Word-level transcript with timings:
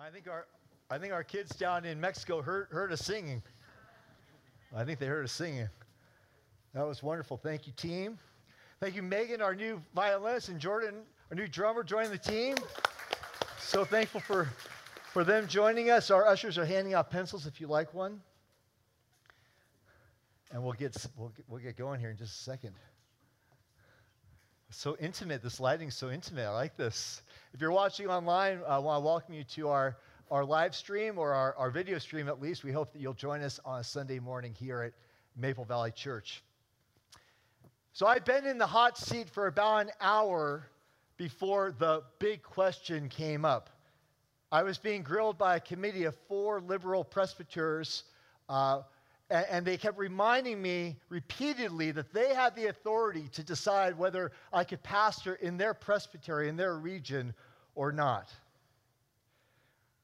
I 0.00 0.10
think 0.10 0.28
our, 0.28 0.46
I 0.90 0.98
think 0.98 1.12
our 1.12 1.24
kids 1.24 1.56
down 1.56 1.84
in 1.84 2.00
Mexico 2.00 2.40
heard, 2.40 2.68
heard 2.70 2.92
us 2.92 3.00
singing. 3.00 3.42
I 4.74 4.84
think 4.84 5.00
they 5.00 5.06
heard 5.06 5.24
us 5.24 5.32
singing. 5.32 5.68
That 6.72 6.86
was 6.86 7.02
wonderful. 7.02 7.36
Thank 7.36 7.66
you, 7.66 7.72
team. 7.72 8.16
Thank 8.78 8.94
you, 8.94 9.02
Megan, 9.02 9.42
our 9.42 9.56
new 9.56 9.82
violinist, 9.96 10.50
and 10.50 10.60
Jordan, 10.60 10.94
our 11.30 11.36
new 11.36 11.48
drummer, 11.48 11.82
joining 11.82 12.12
the 12.12 12.18
team. 12.18 12.54
So 13.58 13.84
thankful 13.84 14.20
for, 14.20 14.48
for 15.12 15.24
them 15.24 15.48
joining 15.48 15.90
us. 15.90 16.12
Our 16.12 16.24
ushers 16.26 16.58
are 16.58 16.64
handing 16.64 16.94
out 16.94 17.10
pencils 17.10 17.46
if 17.46 17.60
you 17.60 17.66
like 17.66 17.92
one. 17.92 18.20
And 20.52 20.62
we'll 20.62 20.74
get, 20.74 20.96
we'll 21.16 21.30
get, 21.30 21.44
we'll 21.48 21.60
get 21.60 21.76
going 21.76 21.98
here 21.98 22.10
in 22.10 22.16
just 22.16 22.40
a 22.40 22.42
second. 22.44 22.72
So 24.70 24.96
intimate. 25.00 25.42
This 25.42 25.60
lighting's 25.60 25.94
so 25.94 26.10
intimate. 26.10 26.44
I 26.44 26.50
like 26.50 26.76
this. 26.76 27.22
If 27.54 27.60
you're 27.60 27.72
watching 27.72 28.06
online, 28.08 28.60
I 28.68 28.78
want 28.78 29.00
to 29.00 29.06
welcome 29.06 29.32
you 29.32 29.42
to 29.44 29.68
our, 29.70 29.96
our 30.30 30.44
live 30.44 30.74
stream 30.74 31.16
or 31.16 31.32
our, 31.32 31.54
our 31.56 31.70
video 31.70 31.98
stream 31.98 32.28
at 32.28 32.38
least. 32.38 32.64
We 32.64 32.72
hope 32.72 32.92
that 32.92 33.00
you'll 33.00 33.14
join 33.14 33.40
us 33.40 33.58
on 33.64 33.80
a 33.80 33.84
Sunday 33.84 34.18
morning 34.18 34.52
here 34.52 34.82
at 34.82 34.92
Maple 35.36 35.64
Valley 35.64 35.90
Church. 35.90 36.42
So 37.94 38.06
I've 38.06 38.26
been 38.26 38.46
in 38.46 38.58
the 38.58 38.66
hot 38.66 38.98
seat 38.98 39.30
for 39.30 39.46
about 39.46 39.86
an 39.86 39.90
hour 40.02 40.68
before 41.16 41.74
the 41.78 42.02
big 42.18 42.42
question 42.42 43.08
came 43.08 43.46
up. 43.46 43.70
I 44.52 44.62
was 44.64 44.76
being 44.76 45.02
grilled 45.02 45.38
by 45.38 45.56
a 45.56 45.60
committee 45.60 46.04
of 46.04 46.14
four 46.28 46.60
liberal 46.60 47.04
presbyters. 47.04 48.04
Uh, 48.50 48.82
and, 49.30 49.46
and 49.50 49.66
they 49.66 49.76
kept 49.76 49.98
reminding 49.98 50.60
me 50.60 50.96
repeatedly 51.08 51.90
that 51.92 52.12
they 52.12 52.34
had 52.34 52.54
the 52.56 52.66
authority 52.66 53.28
to 53.32 53.42
decide 53.42 53.98
whether 53.98 54.32
I 54.52 54.64
could 54.64 54.82
pastor 54.82 55.34
in 55.34 55.56
their 55.56 55.74
presbytery, 55.74 56.48
in 56.48 56.56
their 56.56 56.76
region, 56.76 57.34
or 57.74 57.92
not. 57.92 58.28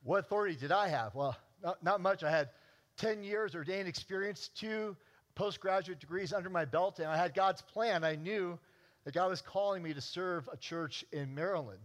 What 0.02 0.20
authority 0.20 0.56
did 0.56 0.72
I 0.72 0.88
have? 0.88 1.14
Well, 1.14 1.36
not, 1.62 1.82
not 1.82 2.00
much. 2.00 2.22
I 2.22 2.30
had 2.30 2.50
10 2.98 3.24
years 3.24 3.54
ordained 3.54 3.88
experience, 3.88 4.48
two 4.48 4.96
postgraduate 5.34 5.98
degrees 5.98 6.32
under 6.32 6.50
my 6.50 6.64
belt, 6.64 6.98
and 6.98 7.08
I 7.08 7.16
had 7.16 7.34
God's 7.34 7.62
plan. 7.62 8.04
I 8.04 8.14
knew 8.14 8.58
that 9.04 9.14
God 9.14 9.30
was 9.30 9.40
calling 9.40 9.82
me 9.82 9.92
to 9.94 10.00
serve 10.00 10.48
a 10.52 10.56
church 10.56 11.04
in 11.12 11.34
Maryland. 11.34 11.80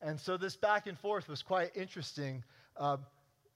And 0.00 0.18
so 0.18 0.36
this 0.36 0.56
back 0.56 0.86
and 0.86 0.98
forth 0.98 1.28
was 1.28 1.42
quite 1.42 1.70
interesting. 1.76 2.42
Uh, 2.76 2.96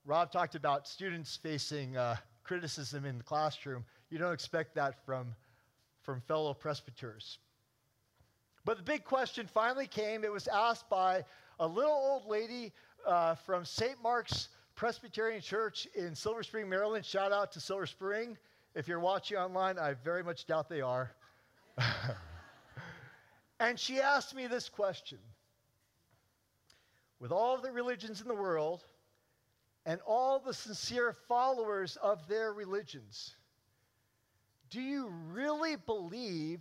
Rob 0.05 0.31
talked 0.31 0.55
about 0.55 0.86
students 0.86 1.36
facing 1.36 1.97
uh, 1.97 2.16
criticism 2.47 3.05
in 3.05 3.19
the 3.19 3.25
classroom. 3.25 3.84
You 4.11 4.19
don't 4.19 4.33
expect 4.33 4.75
that 4.77 5.05
from, 5.05 5.34
from 6.02 6.20
fellow 6.22 6.55
presbyters. 6.55 7.38
But 8.64 8.78
the 8.78 8.83
big 8.83 9.05
question 9.05 9.47
finally 9.47 9.86
came. 9.86 10.25
It 10.25 10.33
was 10.33 10.48
asked 10.48 10.88
by 10.88 11.25
a 11.58 11.66
little 11.66 11.92
old 11.92 12.27
lady 12.27 12.72
uh, 13.06 13.34
from 13.34 13.64
St. 13.64 14.00
Mark's 14.03 14.48
Presbyterian 14.75 15.41
Church 15.41 15.86
in 15.94 16.14
Silver 16.14 16.42
Spring, 16.42 16.69
Maryland. 16.69 17.05
Shout 17.05 17.33
out 17.33 17.53
to 17.53 17.61
Silver 17.61 17.86
Spring. 17.86 18.36
If 18.75 18.88
you're 18.88 19.00
watching 19.00 19.38
online, 19.38 19.78
I 19.78 19.94
very 19.94 20.22
much 20.22 20.47
doubt 20.47 20.69
they 20.69 20.83
are. 20.83 21.10
and 23.60 23.78
she 23.78 24.00
asked 24.00 24.34
me 24.34 24.47
this 24.47 24.69
question 24.69 25.19
With 27.20 27.33
all 27.33 27.58
the 27.58 27.72
religions 27.72 28.20
in 28.20 28.28
the 28.28 28.34
world, 28.34 28.84
and 29.87 30.01
all 30.05 30.41
the 30.41 30.53
sincere 30.53 31.17
followers 31.29 31.97
of 32.03 32.27
their 32.27 32.53
religions. 32.53 33.37
Do 34.69 34.83
you 34.83 35.09
really 35.31 35.77
believe 35.77 36.61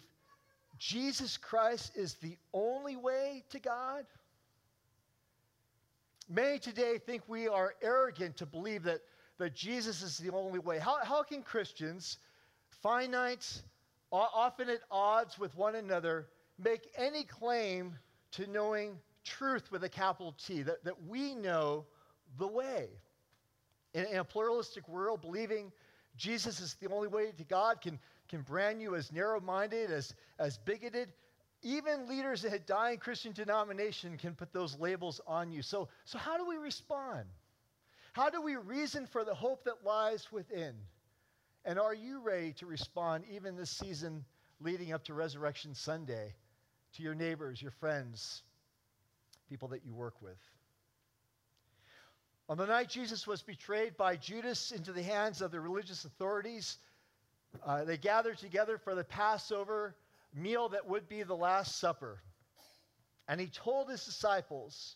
Jesus 0.78 1.36
Christ 1.36 1.94
is 1.96 2.14
the 2.16 2.38
only 2.54 2.96
way 2.96 3.44
to 3.50 3.60
God? 3.60 4.06
Many 6.30 6.60
today 6.60 7.00
think 7.00 7.24
we 7.28 7.48
are 7.48 7.74
arrogant 7.82 8.38
to 8.38 8.46
believe 8.46 8.84
that, 8.84 9.02
that 9.40 9.56
Jesus 9.56 10.04
is 10.04 10.20
the 10.20 10.32
only 10.32 10.60
way. 10.60 10.78
How, 10.78 11.04
how 11.04 11.24
can 11.24 11.42
Christians, 11.42 12.20
finite, 12.84 13.62
often 14.12 14.70
at 14.70 14.82
odds 14.92 15.40
with 15.40 15.56
one 15.58 15.76
another, 15.76 16.28
make 16.60 16.90
any 16.96 17.24
claim 17.24 17.96
to 18.34 18.48
knowing 18.48 19.00
truth 19.24 19.72
with 19.72 19.84
a 19.84 19.90
capital 19.90 20.36
T, 20.46 20.62
that, 20.62 20.84
that 20.84 21.04
we 21.08 21.34
know 21.34 21.86
the 22.38 22.48
way? 22.48 22.90
In, 23.96 24.06
in 24.06 24.18
a 24.18 24.24
pluralistic 24.24 24.88
world, 24.88 25.22
believing 25.22 25.72
Jesus 26.18 26.60
is 26.60 26.76
the 26.76 26.92
only 26.92 27.08
way 27.08 27.32
to 27.32 27.44
God 27.46 27.82
can, 27.82 27.98
can 28.30 28.42
brand 28.42 28.82
you 28.82 28.96
as 28.96 29.12
narrow 29.12 29.40
minded, 29.40 29.90
as, 29.90 30.14
as 30.38 30.58
bigoted. 30.60 31.12
Even 31.64 32.08
leaders 32.08 32.46
in 32.46 32.54
a 32.54 32.60
dying 32.60 33.00
Christian 33.00 33.32
denomination 33.32 34.18
can 34.18 34.36
put 34.36 34.54
those 34.54 34.78
labels 34.78 35.20
on 35.26 35.52
you. 35.52 35.62
So, 35.62 35.88
so 36.04 36.18
how 36.18 36.38
do 36.38 36.46
we 36.46 36.58
respond? 36.58 37.26
How 38.14 38.30
do 38.30 38.42
we 38.42 38.56
reason 38.56 39.08
for 39.08 39.24
the 39.24 39.34
hope 39.34 39.64
that 39.64 39.84
lies 39.84 40.32
within? 40.32 40.76
And 41.64 41.80
are 41.80 41.96
you 41.96 42.22
ready 42.22 42.54
to 42.54 42.66
respond 42.66 43.24
even 43.32 43.56
this 43.56 43.72
season 43.72 44.24
leading 44.60 44.94
up 44.94 45.04
to 45.06 45.14
Resurrection 45.14 45.74
Sunday 45.74 46.36
to 46.94 47.04
your 47.04 47.16
neighbors, 47.16 47.62
your 47.62 47.72
friends, 47.72 48.44
people 49.50 49.70
that 49.70 49.84
you 49.84 49.94
work 49.94 50.22
with? 50.22 50.38
On 52.48 52.58
the 52.58 52.68
night 52.68 52.90
Jesus 52.90 53.26
was 53.26 53.42
betrayed 53.42 53.98
by 53.98 54.16
Judas 54.16 54.72
into 54.72 54.94
the 54.94 55.02
hands 55.02 55.42
of 55.42 55.52
the 55.52 55.60
religious 55.60 56.06
authorities, 56.06 56.78
uh, 57.66 57.86
they 57.86 57.98
gathered 57.98 58.38
together 58.38 58.78
for 58.78 58.94
the 58.94 59.04
Passover 59.04 59.96
meal 60.34 60.70
that 60.70 60.88
would 60.88 61.10
be 61.10 61.24
the 61.24 61.36
Last 61.36 61.80
Supper. 61.80 62.22
And 63.28 63.42
he 63.42 63.48
told 63.48 63.90
his 63.90 64.06
disciples 64.06 64.96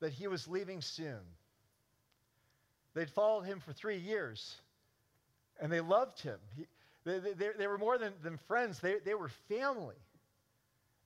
that 0.00 0.12
he 0.12 0.26
was 0.26 0.48
leaving 0.48 0.80
soon. 0.80 1.20
They'd 2.94 3.10
followed 3.10 3.42
him 3.42 3.60
for 3.60 3.72
three 3.72 3.98
years, 3.98 4.56
and 5.60 5.70
they 5.70 5.80
loved 5.80 6.20
him. 6.20 6.38
He, 6.56 6.66
they, 7.04 7.18
they, 7.20 7.50
they, 7.56 7.66
were 7.68 7.78
more 7.78 7.98
than, 7.98 8.14
than 8.22 8.38
friends, 8.48 8.80
they, 8.80 8.96
they 9.04 9.14
were 9.14 9.30
family. 9.48 9.94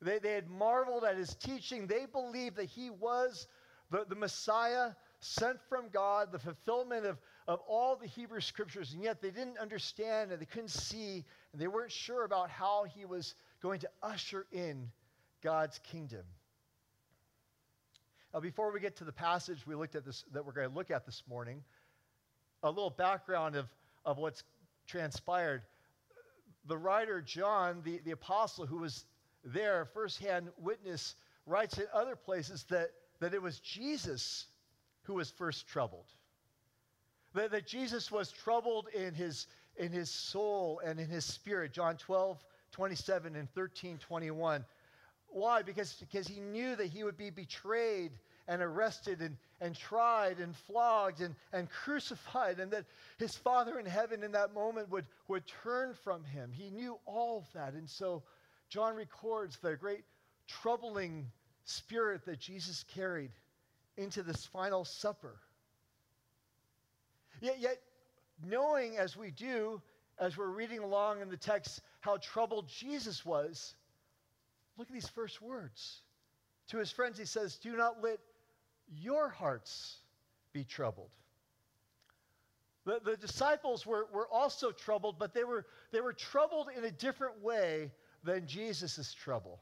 They, 0.00 0.19
they 0.19 0.32
had 0.32 0.49
marveled 0.49 1.04
at 1.04 1.19
his 1.19 1.34
teaching. 1.34 1.87
They 1.87 2.06
believed 2.06 2.56
that 2.56 2.70
he 2.70 2.88
was 2.88 3.47
the, 3.91 4.06
the 4.09 4.15
Messiah 4.15 4.93
sent 5.20 5.58
from 5.69 5.88
God, 5.92 6.32
the 6.32 6.38
fulfillment 6.38 7.06
of, 7.06 7.19
of 7.47 7.60
all 7.69 7.97
the 7.97 8.06
Hebrew 8.06 8.41
scriptures, 8.41 8.92
and 8.92 9.03
yet 9.03 9.20
they 9.20 9.31
didn't 9.31 9.58
understand 9.58 10.32
and 10.32 10.41
they 10.41 10.47
couldn't 10.47 10.70
see, 10.70 11.25
and 11.53 11.60
they 11.60 11.69
weren't 11.69 11.92
sure 11.92 12.25
about 12.25 12.50
how 12.50 12.84
he 12.84 13.04
was 13.04 13.34
going 13.62 13.81
to 13.81 13.88
usher 14.03 14.47
in 14.50 14.91
God's 15.42 15.78
kingdom. 15.91 16.25
Now, 18.32 18.41
before 18.41 18.72
we 18.72 18.81
get 18.81 18.97
to 18.97 19.04
the 19.04 19.12
passage 19.12 19.66
we 19.66 19.75
looked 19.75 19.97
at 19.97 20.04
this 20.04 20.25
that 20.32 20.44
we're 20.44 20.53
going 20.53 20.69
to 20.69 20.75
look 20.75 20.91
at 20.91 21.04
this 21.04 21.22
morning, 21.28 21.62
a 22.62 22.69
little 22.69 22.91
background 22.91 23.56
of, 23.56 23.66
of 24.04 24.19
what's 24.19 24.42
transpired. 24.87 25.62
The 26.66 26.76
writer 26.76 27.20
John, 27.20 27.82
the, 27.84 28.00
the 28.04 28.12
apostle 28.12 28.66
who 28.66 28.78
was 28.78 29.04
there, 29.44 29.87
firsthand 29.94 30.48
witness, 30.58 31.14
writes 31.47 31.78
in 31.78 31.87
other 31.92 32.16
places 32.16 32.64
that, 32.70 32.91
that 33.20 33.34
it 33.34 33.42
was 33.42 33.58
Jesus 33.60 34.47
who 35.10 35.16
was 35.16 35.28
first 35.32 35.66
troubled. 35.66 36.06
That, 37.34 37.50
that 37.50 37.66
Jesus 37.66 38.12
was 38.12 38.31
troubled 38.31 38.87
in 38.94 39.12
his, 39.12 39.48
in 39.76 39.91
his 39.91 40.09
soul 40.09 40.81
and 40.84 41.00
in 41.00 41.09
his 41.09 41.25
spirit. 41.25 41.72
John 41.72 41.97
12, 41.97 42.38
27 42.71 43.34
and 43.34 43.50
13, 43.50 43.99
21. 43.99 44.65
Why? 45.26 45.62
Because, 45.62 45.94
because 45.94 46.28
he 46.28 46.38
knew 46.38 46.76
that 46.76 46.87
he 46.87 47.03
would 47.03 47.16
be 47.16 47.31
betrayed 47.31 48.12
and 48.47 48.62
arrested 48.62 49.20
and, 49.20 49.37
and 49.60 49.75
tried 49.75 50.38
and 50.38 50.54
flogged 50.54 51.22
and, 51.22 51.34
and 51.53 51.69
crucified, 51.84 52.60
and 52.60 52.70
that 52.70 52.84
his 53.19 53.34
Father 53.34 53.81
in 53.81 53.87
heaven 53.87 54.22
in 54.22 54.31
that 54.31 54.54
moment 54.54 54.88
would, 54.91 55.06
would 55.26 55.43
turn 55.65 55.93
from 56.04 56.22
him. 56.22 56.53
He 56.53 56.70
knew 56.70 57.00
all 57.04 57.38
of 57.38 57.53
that. 57.54 57.72
And 57.72 57.91
so 57.91 58.22
John 58.69 58.94
records 58.94 59.59
the 59.60 59.75
great 59.75 60.04
troubling 60.47 61.26
spirit 61.64 62.25
that 62.26 62.38
Jesus 62.38 62.84
carried 62.84 63.32
into 64.00 64.23
this 64.23 64.47
final 64.47 64.85
supper. 64.85 65.37
Yet, 67.41 67.58
yet, 67.61 67.79
knowing 68.44 68.99
as 68.99 69.17
we 69.17 69.31
do, 69.31 69.81
as 70.19 70.37
we're 70.37 70.49
reading 70.49 70.81
along 70.81 71.23
in 71.23 71.29
the 71.29 71.37
text, 71.37 71.81
how 72.00 72.17
troubled 72.19 72.69
Jesus 72.69 73.25
was, 73.25 73.75
look 74.76 74.88
at 74.88 74.94
these 74.94 75.08
first 75.08 75.41
words. 75.41 76.00
To 76.69 76.79
his 76.79 76.91
friends, 76.91 77.19
he 77.19 77.25
says, 77.25 77.56
Do 77.56 77.76
not 77.76 78.02
let 78.02 78.19
your 78.88 79.29
hearts 79.29 79.99
be 80.53 80.64
troubled. 80.64 81.11
The, 82.85 83.00
the 83.05 83.17
disciples 83.17 83.87
were, 83.87 84.06
were 84.12 84.29
also 84.29 84.73
troubled, 84.73 85.19
but 85.19 85.35
they 85.35 85.44
were, 85.44 85.67
they 85.93 86.00
were 86.00 86.12
troubled 86.12 86.69
in 86.76 86.85
a 86.85 86.91
different 86.91 87.43
way 87.43 87.93
than 88.25 88.46
Jesus' 88.46 89.14
trouble. 89.14 89.61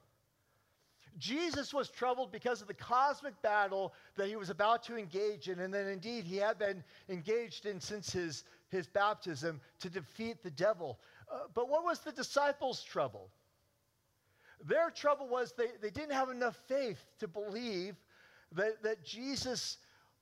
Jesus 1.18 1.74
was 1.74 1.90
troubled 1.90 2.30
because 2.30 2.62
of 2.62 2.68
the 2.68 2.74
cosmic 2.74 3.40
battle 3.42 3.92
that 4.16 4.28
he 4.28 4.36
was 4.36 4.50
about 4.50 4.82
to 4.84 4.96
engage 4.96 5.48
in, 5.48 5.58
and 5.60 5.72
then 5.72 5.88
indeed 5.88 6.24
he 6.24 6.36
had 6.36 6.58
been 6.58 6.84
engaged 7.08 7.66
in 7.66 7.80
since 7.80 8.12
his, 8.12 8.44
his 8.68 8.86
baptism 8.86 9.60
to 9.80 9.90
defeat 9.90 10.42
the 10.42 10.50
devil. 10.50 10.98
Uh, 11.30 11.40
but 11.54 11.68
what 11.68 11.84
was 11.84 12.00
the 12.00 12.12
disciples' 12.12 12.82
trouble? 12.82 13.30
Their 14.64 14.90
trouble 14.90 15.28
was 15.28 15.52
they, 15.56 15.68
they 15.80 15.90
didn't 15.90 16.12
have 16.12 16.30
enough 16.30 16.58
faith 16.68 17.04
to 17.20 17.28
believe 17.28 17.96
that, 18.52 18.82
that 18.82 19.04
Jesus 19.04 19.78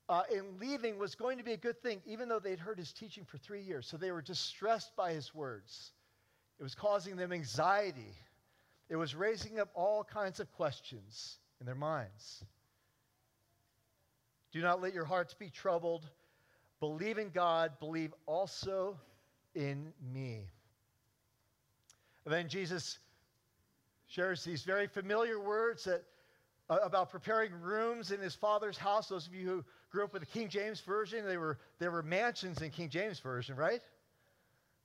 uh, 0.08 0.22
in 0.32 0.58
leaving 0.60 0.98
was 0.98 1.14
going 1.14 1.38
to 1.38 1.44
be 1.44 1.52
a 1.52 1.56
good 1.56 1.82
thing, 1.82 2.00
even 2.06 2.28
though 2.28 2.38
they'd 2.38 2.58
heard 2.58 2.78
his 2.78 2.92
teaching 2.92 3.24
for 3.24 3.38
three 3.38 3.62
years. 3.62 3.86
So 3.86 3.96
they 3.96 4.12
were 4.12 4.22
distressed 4.22 4.94
by 4.96 5.12
his 5.12 5.34
words. 5.34 5.92
It 6.58 6.62
was 6.62 6.74
causing 6.74 7.16
them 7.16 7.32
anxiety. 7.32 8.14
It 8.88 8.96
was 8.96 9.14
raising 9.14 9.58
up 9.58 9.68
all 9.74 10.04
kinds 10.04 10.40
of 10.40 10.50
questions 10.52 11.38
in 11.60 11.66
their 11.66 11.74
minds. 11.74 12.44
Do 14.52 14.60
not 14.62 14.80
let 14.80 14.94
your 14.94 15.04
hearts 15.04 15.34
be 15.34 15.50
troubled. 15.50 16.08
Believe 16.80 17.18
in 17.18 17.30
God, 17.30 17.72
believe 17.80 18.14
also 18.26 18.98
in 19.54 19.92
me. 20.12 20.46
And 22.24 22.32
then 22.32 22.48
Jesus 22.48 22.98
shares 24.06 24.44
these 24.44 24.62
very 24.62 24.86
familiar 24.86 25.40
words 25.40 25.84
that, 25.84 26.04
uh, 26.70 26.78
about 26.82 27.10
preparing 27.10 27.52
rooms 27.60 28.12
in 28.12 28.20
his 28.20 28.34
father's 28.34 28.78
house. 28.78 29.08
Those 29.08 29.26
of 29.26 29.34
you 29.34 29.46
who 29.46 29.64
grew 29.90 30.04
up 30.04 30.12
with 30.12 30.22
the 30.22 30.26
King 30.26 30.48
James 30.48 30.80
Version, 30.80 31.26
they 31.26 31.38
were, 31.38 31.58
they 31.78 31.88
were 31.88 32.02
mansions 32.02 32.62
in 32.62 32.70
King 32.70 32.88
James 32.88 33.18
Version, 33.18 33.56
right? 33.56 33.80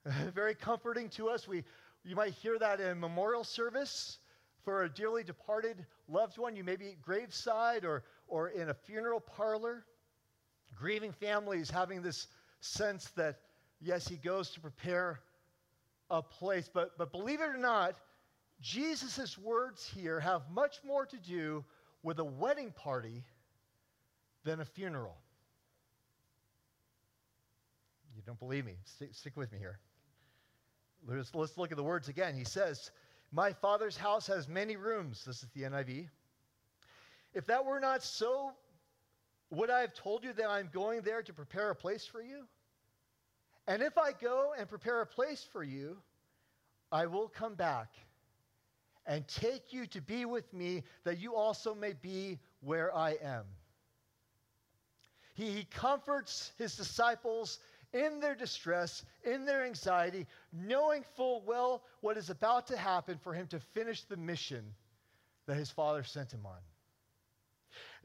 very 0.33 0.55
comforting 0.55 1.09
to 1.09 1.29
us. 1.29 1.47
We, 1.47 1.63
you 2.03 2.15
might 2.15 2.33
hear 2.33 2.57
that 2.57 2.79
in 2.79 2.99
memorial 2.99 3.43
service 3.43 4.17
for 4.63 4.83
a 4.83 4.89
dearly 4.89 5.23
departed 5.23 5.85
loved 6.07 6.37
one. 6.37 6.55
You 6.55 6.63
may 6.63 6.75
be 6.75 6.89
at 6.89 7.01
graveside 7.01 7.85
or, 7.85 8.03
or 8.27 8.49
in 8.49 8.69
a 8.69 8.73
funeral 8.73 9.19
parlor. 9.19 9.85
Grieving 10.77 11.11
families 11.11 11.69
having 11.69 12.01
this 12.01 12.27
sense 12.59 13.09
that, 13.15 13.39
yes, 13.79 14.07
he 14.07 14.15
goes 14.15 14.51
to 14.51 14.59
prepare 14.59 15.19
a 16.09 16.21
place. 16.21 16.69
But, 16.73 16.97
but 16.97 17.11
believe 17.11 17.41
it 17.41 17.49
or 17.49 17.57
not, 17.57 17.95
Jesus' 18.61 19.37
words 19.37 19.89
here 19.93 20.19
have 20.19 20.41
much 20.51 20.77
more 20.85 21.05
to 21.05 21.17
do 21.17 21.63
with 22.03 22.19
a 22.19 22.23
wedding 22.23 22.71
party 22.71 23.23
than 24.43 24.59
a 24.59 24.65
funeral. 24.65 25.17
You 28.15 28.21
don't 28.25 28.39
believe 28.39 28.65
me? 28.65 28.73
Stick, 28.85 29.09
stick 29.13 29.37
with 29.37 29.51
me 29.51 29.59
here. 29.59 29.79
Let's, 31.07 31.33
let's 31.33 31.57
look 31.57 31.71
at 31.71 31.77
the 31.77 31.83
words 31.83 32.07
again. 32.07 32.35
He 32.35 32.43
says, 32.43 32.91
My 33.31 33.53
father's 33.53 33.97
house 33.97 34.27
has 34.27 34.47
many 34.47 34.75
rooms. 34.75 35.23
This 35.25 35.43
is 35.43 35.49
the 35.53 35.63
NIV. 35.63 36.07
If 37.33 37.45
that 37.47 37.65
were 37.65 37.79
not 37.79 38.03
so, 38.03 38.51
would 39.49 39.69
I 39.69 39.81
have 39.81 39.93
told 39.93 40.23
you 40.23 40.33
that 40.33 40.49
I'm 40.49 40.69
going 40.71 41.01
there 41.01 41.23
to 41.23 41.33
prepare 41.33 41.71
a 41.71 41.75
place 41.75 42.05
for 42.05 42.21
you? 42.21 42.45
And 43.67 43.81
if 43.81 43.97
I 43.97 44.11
go 44.11 44.53
and 44.57 44.67
prepare 44.67 45.01
a 45.01 45.05
place 45.05 45.47
for 45.51 45.63
you, 45.63 45.97
I 46.91 47.05
will 47.05 47.27
come 47.27 47.55
back 47.55 47.89
and 49.05 49.27
take 49.27 49.73
you 49.73 49.87
to 49.87 50.01
be 50.01 50.25
with 50.25 50.53
me, 50.53 50.83
that 51.03 51.19
you 51.19 51.35
also 51.35 51.73
may 51.73 51.93
be 51.93 52.37
where 52.61 52.95
I 52.95 53.11
am. 53.23 53.45
He, 55.33 55.51
he 55.51 55.63
comforts 55.63 56.51
his 56.57 56.75
disciples 56.75 57.59
in 57.93 58.19
their 58.19 58.35
distress, 58.35 59.03
in 59.23 59.45
their 59.45 59.63
anxiety, 59.65 60.27
knowing 60.53 61.03
full 61.15 61.41
well 61.45 61.83
what 62.01 62.17
is 62.17 62.29
about 62.29 62.67
to 62.67 62.77
happen 62.77 63.17
for 63.23 63.33
him 63.33 63.47
to 63.47 63.59
finish 63.59 64.03
the 64.03 64.17
mission 64.17 64.63
that 65.47 65.57
his 65.57 65.69
Father 65.69 66.03
sent 66.03 66.31
him 66.31 66.45
on. 66.45 66.59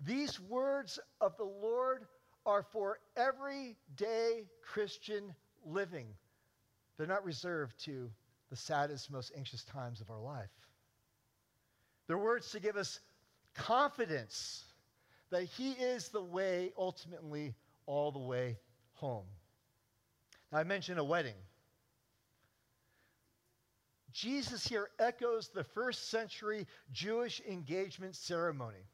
These 0.04 0.38
words 0.40 0.98
of 1.20 1.36
the 1.36 1.44
Lord 1.44 2.06
are 2.44 2.62
for 2.62 2.98
everyday 3.16 4.44
Christian 4.62 5.34
living. 5.64 6.06
They're 6.96 7.06
not 7.06 7.24
reserved 7.24 7.78
to 7.84 8.10
the 8.50 8.56
saddest, 8.56 9.10
most 9.10 9.32
anxious 9.36 9.64
times 9.64 10.00
of 10.00 10.10
our 10.10 10.20
life. 10.20 10.50
They're 12.06 12.18
words 12.18 12.50
to 12.52 12.60
give 12.60 12.76
us 12.76 13.00
confidence 13.54 14.64
that 15.30 15.44
He 15.44 15.72
is 15.72 16.08
the 16.08 16.22
way, 16.22 16.72
ultimately, 16.78 17.54
all 17.86 18.12
the 18.12 18.20
way 18.20 18.58
home. 18.94 19.26
Now, 20.52 20.58
I 20.58 20.64
mentioned 20.64 20.98
a 20.98 21.04
wedding. 21.04 21.34
Jesus 24.12 24.66
here 24.66 24.88
echoes 24.98 25.48
the 25.48 25.64
first 25.64 26.08
century 26.08 26.66
Jewish 26.92 27.42
engagement 27.48 28.16
ceremony. 28.16 28.84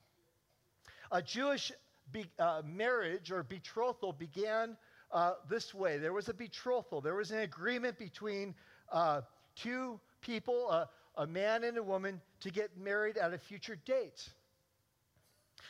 A 1.13 1.23
Jewish 1.23 1.71
be, 2.11 2.27
uh, 2.39 2.63
marriage 2.65 3.31
or 3.31 3.43
betrothal 3.43 4.13
began 4.13 4.77
uh, 5.13 5.35
this 5.49 5.75
way 5.75 5.99
there 5.99 6.13
was 6.13 6.29
a 6.29 6.35
betrothal, 6.35 7.01
there 7.01 7.15
was 7.15 7.31
an 7.31 7.41
agreement 7.41 7.99
between 7.99 8.55
uh, 8.91 9.21
two 9.55 10.01
people, 10.23 10.89
a 11.17 11.27
man 11.27 11.65
and 11.65 11.77
a 11.77 11.83
woman, 11.83 12.21
to 12.41 12.51
get 12.51 12.77
married 12.79 13.17
at 13.17 13.35
a 13.35 13.39
future 13.39 13.77
date. 13.85 14.29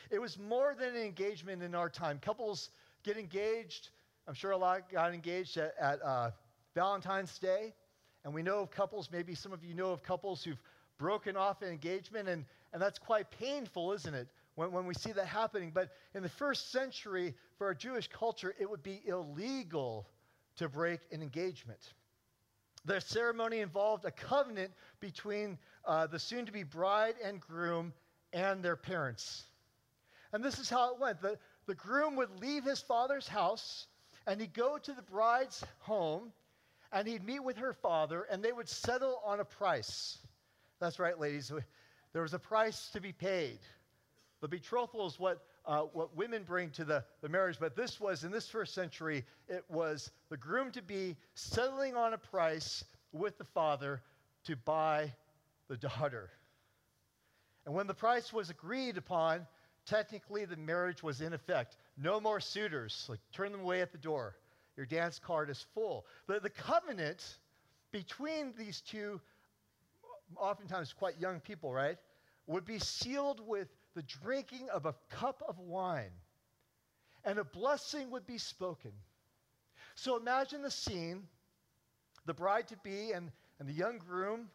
It 0.09 0.19
was 0.19 0.39
more 0.39 0.75
than 0.77 0.95
an 0.95 1.01
engagement 1.01 1.61
in 1.61 1.75
our 1.75 1.89
time. 1.89 2.19
Couples 2.19 2.69
get 3.03 3.17
engaged. 3.17 3.89
I'm 4.27 4.33
sure 4.33 4.51
a 4.51 4.57
lot 4.57 4.89
got 4.91 5.13
engaged 5.13 5.57
at, 5.57 5.73
at 5.79 6.01
uh, 6.01 6.31
Valentine's 6.75 7.37
Day. 7.39 7.73
And 8.23 8.33
we 8.33 8.41
know 8.41 8.59
of 8.59 8.71
couples, 8.71 9.09
maybe 9.11 9.35
some 9.35 9.51
of 9.51 9.63
you 9.63 9.73
know 9.73 9.91
of 9.91 10.01
couples 10.01 10.43
who've 10.43 10.61
broken 10.97 11.35
off 11.35 11.61
an 11.61 11.69
engagement, 11.69 12.29
and, 12.29 12.45
and 12.71 12.81
that's 12.81 12.97
quite 12.97 13.29
painful, 13.31 13.91
isn't 13.91 14.13
it? 14.13 14.27
When, 14.55 14.71
when 14.71 14.85
we 14.85 14.93
see 14.93 15.11
that 15.11 15.25
happening. 15.25 15.71
But 15.73 15.89
in 16.15 16.23
the 16.23 16.29
first 16.29 16.71
century, 16.71 17.33
for 17.57 17.67
our 17.67 17.73
Jewish 17.73 18.07
culture, 18.07 18.55
it 18.59 18.69
would 18.69 18.83
be 18.83 19.01
illegal 19.05 20.07
to 20.57 20.69
break 20.69 21.01
an 21.11 21.21
engagement. 21.21 21.79
The 22.85 23.01
ceremony 23.01 23.59
involved 23.59 24.05
a 24.05 24.11
covenant 24.11 24.71
between 24.99 25.57
uh, 25.85 26.07
the 26.07 26.19
soon 26.19 26.45
to 26.45 26.51
be 26.51 26.63
bride 26.63 27.15
and 27.23 27.41
groom 27.41 27.93
and 28.31 28.63
their 28.63 28.75
parents. 28.75 29.43
And 30.31 30.43
this 30.43 30.59
is 30.59 30.69
how 30.69 30.93
it 30.93 30.99
went 30.99 31.21
the, 31.21 31.37
the 31.65 31.75
groom 31.75 32.15
would 32.15 32.39
leave 32.39 32.63
his 32.63 32.81
father's 32.81 33.27
house 33.27 33.87
and 34.27 34.39
he'd 34.39 34.53
go 34.53 34.77
to 34.77 34.93
the 34.93 35.01
bride's 35.01 35.63
home 35.79 36.31
and 36.91 37.07
he'd 37.07 37.25
meet 37.25 37.43
with 37.43 37.57
her 37.57 37.73
father 37.73 38.23
and 38.31 38.43
they 38.43 38.51
would 38.51 38.69
settle 38.69 39.21
on 39.25 39.39
a 39.39 39.45
price. 39.45 40.17
That's 40.79 40.99
right, 40.99 41.19
ladies. 41.19 41.51
There 42.13 42.21
was 42.21 42.33
a 42.33 42.39
price 42.39 42.89
to 42.93 43.01
be 43.01 43.11
paid. 43.11 43.59
The 44.41 44.47
betrothal 44.47 45.07
is 45.07 45.19
what 45.19 45.43
uh, 45.65 45.83
what 45.93 46.15
women 46.15 46.43
bring 46.43 46.69
to 46.71 46.83
the, 46.83 47.03
the 47.21 47.29
marriage, 47.29 47.57
but 47.59 47.75
this 47.75 47.99
was, 47.99 48.23
in 48.23 48.31
this 48.31 48.49
first 48.49 48.73
century, 48.73 49.23
it 49.47 49.63
was 49.69 50.11
the 50.29 50.37
groom 50.37 50.71
to 50.71 50.81
be 50.81 51.15
settling 51.35 51.95
on 51.95 52.13
a 52.13 52.17
price 52.17 52.83
with 53.11 53.37
the 53.37 53.45
father 53.45 54.01
to 54.45 54.55
buy 54.57 55.13
the 55.69 55.77
daughter. 55.77 56.29
And 57.65 57.73
when 57.73 57.87
the 57.87 57.93
price 57.93 58.33
was 58.33 58.49
agreed 58.49 58.97
upon, 58.97 59.47
technically 59.85 60.45
the 60.45 60.57
marriage 60.57 61.01
was 61.01 61.21
in 61.21 61.33
effect. 61.33 61.77
No 61.97 62.19
more 62.19 62.39
suitors, 62.39 63.05
like 63.09 63.19
turn 63.31 63.51
them 63.51 63.61
away 63.61 63.81
at 63.81 63.91
the 63.91 63.97
door. 63.97 64.35
Your 64.75 64.85
dance 64.85 65.19
card 65.19 65.49
is 65.49 65.65
full. 65.73 66.05
The, 66.27 66.39
the 66.39 66.49
covenant 66.49 67.23
between 67.91 68.53
these 68.57 68.81
two, 68.81 69.21
oftentimes 70.35 70.93
quite 70.93 71.19
young 71.19 71.39
people, 71.39 71.71
right, 71.71 71.97
would 72.47 72.65
be 72.65 72.79
sealed 72.79 73.39
with 73.45 73.67
the 73.95 74.01
drinking 74.23 74.69
of 74.69 74.85
a 74.85 74.95
cup 75.11 75.43
of 75.47 75.59
wine, 75.59 76.11
and 77.23 77.37
a 77.37 77.43
blessing 77.43 78.09
would 78.09 78.25
be 78.25 78.39
spoken. 78.39 78.91
So 79.95 80.17
imagine 80.17 80.63
the 80.63 80.71
scene 80.71 81.27
the 82.25 82.33
bride 82.33 82.67
to 82.69 82.77
be 82.77 83.11
and, 83.11 83.31
and 83.59 83.67
the 83.67 83.73
young 83.73 83.97
groom, 83.97 84.49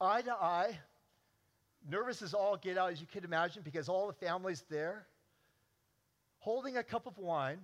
eye 0.00 0.22
to 0.22 0.32
eye, 0.32 0.78
nervous 1.88 2.22
as 2.22 2.34
all 2.34 2.56
get 2.56 2.78
out, 2.78 2.92
as 2.92 3.00
you 3.00 3.06
can 3.12 3.24
imagine, 3.24 3.62
because 3.62 3.88
all 3.88 4.06
the 4.06 4.26
family's 4.26 4.62
there, 4.70 5.06
holding 6.38 6.76
a 6.76 6.82
cup 6.82 7.06
of 7.06 7.18
wine. 7.18 7.58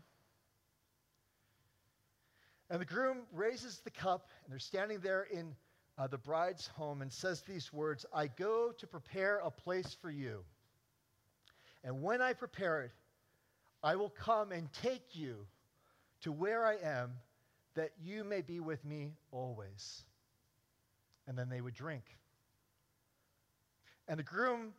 And 2.71 2.81
the 2.81 2.87
groom 2.87 3.19
raises 3.33 3.81
the 3.85 3.91
cup, 3.91 4.29
and 4.45 4.53
they're 4.53 4.59
standing 4.59 5.01
there 5.01 5.27
in 5.31 5.55
uh, 5.97 6.07
the 6.07 6.19
bride's 6.19 6.67
home 6.67 7.03
and 7.03 7.13
says 7.13 7.43
these 7.43 7.73
words 7.73 8.05
I 8.13 8.27
go 8.27 8.73
to 8.79 8.87
prepare 8.87 9.39
a 9.39 9.51
place 9.51 9.97
for 10.01 10.11
you. 10.11 10.41
And 11.85 12.03
when 12.03 12.23
I 12.23 12.33
prepare 12.33 12.83
it, 12.83 12.93
I 13.83 13.97
will 13.97 14.11
come 14.11 14.51
and 14.51 14.73
take 14.73 15.15
you 15.15 15.47
to 16.23 16.33
where 16.33 16.65
I 16.65 16.77
am, 16.77 17.13
that 17.75 17.91
you 18.03 18.25
may 18.25 18.41
be 18.41 18.59
with 18.59 18.83
me 18.85 19.13
always. 19.31 20.03
And 21.27 21.37
then 21.37 21.51
they 21.51 21.61
would 21.61 21.75
drink. 21.75 22.05
And 24.09 24.19
the 24.19 24.25
groom 24.25 24.73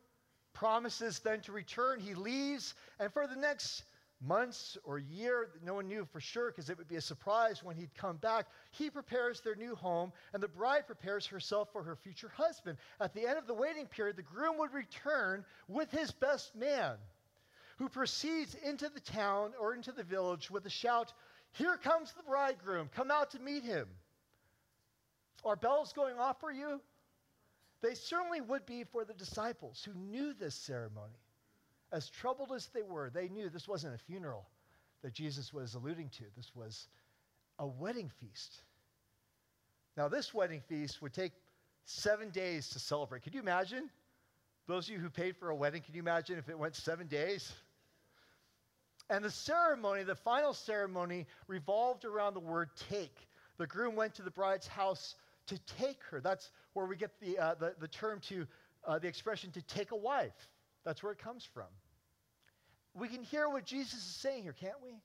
promises 0.56 1.20
then 1.20 1.42
to 1.42 1.52
return. 1.52 2.00
He 2.00 2.16
leaves, 2.16 2.74
and 3.00 3.14
for 3.14 3.28
the 3.28 3.36
next 3.36 3.84
months 4.22 4.78
or 4.84 4.98
year, 4.98 5.50
no 5.64 5.76
one 5.76 5.88
knew 5.88 6.08
for 6.12 6.20
sure 6.20 6.50
because 6.50 6.70
it 6.70 6.78
would 6.78 6.88
be 6.88 6.96
a 6.96 7.02
surprise 7.02 7.62
when 7.64 7.76
he'd 7.76 7.94
come 7.94 8.18
back. 8.18 8.48
He 8.72 8.90
prepares 8.90 9.42
their 9.42 9.56
new 9.56 9.76
home, 9.76 10.12
and 10.34 10.42
the 10.42 10.48
bride 10.48 10.88
prepares 10.88 11.28
herself 11.28 11.70
for 11.72 11.84
her 11.84 11.96
future 11.96 12.32
husband. 12.36 12.78
At 13.00 13.14
the 13.14 13.28
end 13.28 13.38
of 13.38 13.46
the 13.46 13.54
waiting 13.54 13.86
period, 13.86 14.16
the 14.16 14.24
groom 14.24 14.58
would 14.58 14.74
return 14.74 15.46
with 15.68 15.92
his 15.92 16.12
best 16.12 16.56
man, 16.56 16.96
who 17.78 17.90
proceeds 17.90 18.56
into 18.56 18.90
the 18.90 19.02
town 19.02 19.52
or 19.60 19.76
into 19.76 19.92
the 19.92 20.04
village 20.04 20.50
with 20.50 20.66
a 20.66 20.70
shout, 20.70 21.14
Here 21.52 21.78
comes 21.78 22.12
the 22.14 22.24
bridegroom, 22.24 22.90
come 22.96 23.12
out 23.12 23.32
to 23.32 23.40
meet 23.40 23.64
him. 23.64 23.88
Are 25.44 25.56
bells 25.56 25.94
going 25.94 26.18
off 26.18 26.40
for 26.40 26.52
you? 26.52 26.82
They 27.82 27.96
certainly 27.96 28.41
would 28.41 28.65
be 28.65 28.84
for 28.84 29.05
the 29.05 29.13
disciples 29.13 29.84
who 29.86 29.94
knew 29.94 30.34
this 30.34 30.55
ceremony. 30.55 31.20
As 31.91 32.10
troubled 32.10 32.51
as 32.51 32.67
they 32.67 32.82
were, 32.82 33.10
they 33.10 33.29
knew 33.29 33.50
this 33.50 33.67
wasn't 33.67 33.96
a 33.96 33.98
funeral. 33.98 34.46
that 35.01 35.13
Jesus 35.13 35.53
was 35.53 35.75
alluding 35.75 36.10
to. 36.10 36.24
This 36.36 36.51
was 36.55 36.88
a 37.60 37.67
wedding 37.67 38.10
feast. 38.20 38.55
Now, 39.96 40.08
this 40.08 40.34
wedding 40.34 40.62
feast 40.67 41.00
would 41.01 41.13
take 41.13 41.32
seven 41.86 42.32
days 42.32 42.70
to 42.70 42.79
celebrate. 42.79 43.22
Could 43.22 43.36
you 43.36 43.39
imagine? 43.39 43.89
Those 44.67 44.88
of 44.88 44.96
you 44.96 45.00
who 45.00 45.12
paid 45.12 45.38
for 45.38 45.50
a 45.50 45.55
wedding, 45.55 45.84
can 45.84 45.94
you 45.94 46.01
imagine 46.01 46.39
if 46.39 46.50
it 46.50 46.58
went 46.58 46.75
seven 46.75 47.05
days? 47.05 47.53
And 49.12 49.24
the 49.24 49.29
ceremony, 49.29 50.01
the 50.01 50.15
final 50.15 50.53
ceremony, 50.53 51.27
revolved 51.48 52.03
around 52.03 52.34
the 52.34 52.39
word 52.39 52.70
take. 52.89 53.15
The 53.58 53.67
groom 53.67 53.96
went 53.96 54.15
to 54.15 54.24
the 54.24 54.32
bride's 54.32 54.65
house 54.65 55.13
to 55.48 55.60
take 55.80 56.02
her. 56.10 56.20
That's 56.20 56.52
where 56.74 56.86
we 56.86 56.96
get 56.96 57.12
the, 57.20 57.38
uh, 57.38 57.56
the, 57.56 57.75
the, 57.80 57.88
term 57.88 58.20
to, 58.30 58.48
uh, 58.86 59.00
the 59.00 59.08
expression 59.08 59.52
to 59.52 59.62
take 59.62 59.92
a 59.92 59.96
wife. 59.96 60.50
That's 60.84 61.02
where 61.02 61.12
it 61.12 61.20
comes 61.20 61.48
from. 61.54 61.68
We 62.94 63.08
can 63.08 63.24
hear 63.24 63.50
what 63.50 63.66
Jesus 63.66 64.00
is 64.00 64.16
saying 64.16 64.44
here, 64.44 64.54
can't 64.54 64.82
we? 64.84 64.96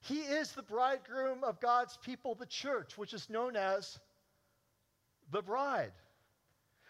He 0.00 0.20
is 0.20 0.52
the 0.52 0.62
bridegroom 0.62 1.42
of 1.42 1.60
God's 1.60 1.96
people, 1.96 2.34
the 2.34 2.46
church, 2.46 2.96
which 2.98 3.14
is 3.14 3.28
known 3.30 3.56
as 3.56 3.98
the 5.32 5.42
bride. 5.42 5.92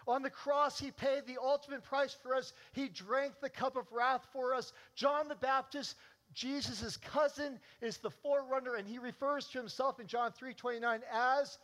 On 0.08 0.22
the 0.22 0.30
cross, 0.30 0.78
he 0.78 0.90
paid 0.90 1.26
the 1.26 1.38
ultimate 1.42 1.82
price 1.82 2.16
for 2.22 2.34
us. 2.34 2.52
He 2.72 2.88
drank 2.88 3.40
the 3.40 3.48
cup 3.48 3.76
of 3.76 3.90
wrath 3.90 4.26
for 4.32 4.54
us. 4.54 4.72
John 4.94 5.28
the 5.28 5.34
Baptist, 5.34 5.96
Jesus' 6.32 6.96
cousin, 6.96 7.58
is 7.80 7.98
the 7.98 8.10
forerunner, 8.10 8.76
and 8.76 8.86
he 8.86 8.98
refers 8.98 9.48
to 9.48 9.58
himself 9.58 9.98
in 9.98 10.06
John 10.06 10.32
3 10.32 10.54
29 10.54 11.00
as 11.12 11.58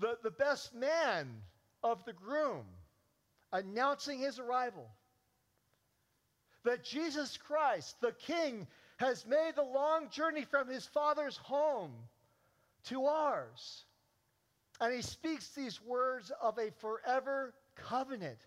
the, 0.00 0.18
the 0.22 0.30
best 0.30 0.74
man 0.74 1.28
of 1.82 2.04
the 2.04 2.12
groom, 2.12 2.64
announcing 3.52 4.18
his 4.18 4.38
arrival. 4.38 4.86
That 6.64 6.84
Jesus 6.84 7.36
Christ, 7.36 8.00
the 8.00 8.12
King, 8.12 8.66
has 8.96 9.26
made 9.26 9.52
the 9.54 9.62
long 9.62 10.08
journey 10.10 10.42
from 10.42 10.68
his 10.68 10.86
Father's 10.86 11.36
home 11.36 11.92
to 12.84 13.06
ours. 13.06 13.84
And 14.80 14.94
he 14.94 15.02
speaks 15.02 15.48
these 15.50 15.80
words 15.82 16.32
of 16.42 16.58
a 16.58 16.70
forever 16.70 17.54
covenant 17.76 18.38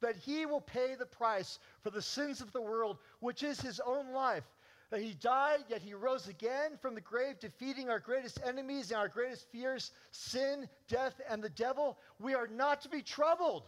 that 0.00 0.16
he 0.16 0.46
will 0.46 0.60
pay 0.60 0.94
the 0.94 1.06
price 1.06 1.58
for 1.80 1.90
the 1.90 2.02
sins 2.02 2.40
of 2.40 2.52
the 2.52 2.60
world, 2.60 2.98
which 3.20 3.42
is 3.42 3.60
his 3.60 3.80
own 3.80 4.12
life. 4.12 4.44
That 4.92 5.00
he 5.00 5.14
died, 5.14 5.64
yet 5.70 5.80
he 5.80 5.94
rose 5.94 6.28
again 6.28 6.76
from 6.82 6.94
the 6.94 7.00
grave, 7.00 7.40
defeating 7.40 7.88
our 7.88 7.98
greatest 7.98 8.38
enemies 8.44 8.90
and 8.90 9.00
our 9.00 9.08
greatest 9.08 9.50
fears 9.50 9.90
sin, 10.10 10.68
death, 10.86 11.18
and 11.30 11.42
the 11.42 11.48
devil. 11.48 11.96
We 12.20 12.34
are 12.34 12.46
not 12.46 12.82
to 12.82 12.90
be 12.90 13.00
troubled. 13.00 13.62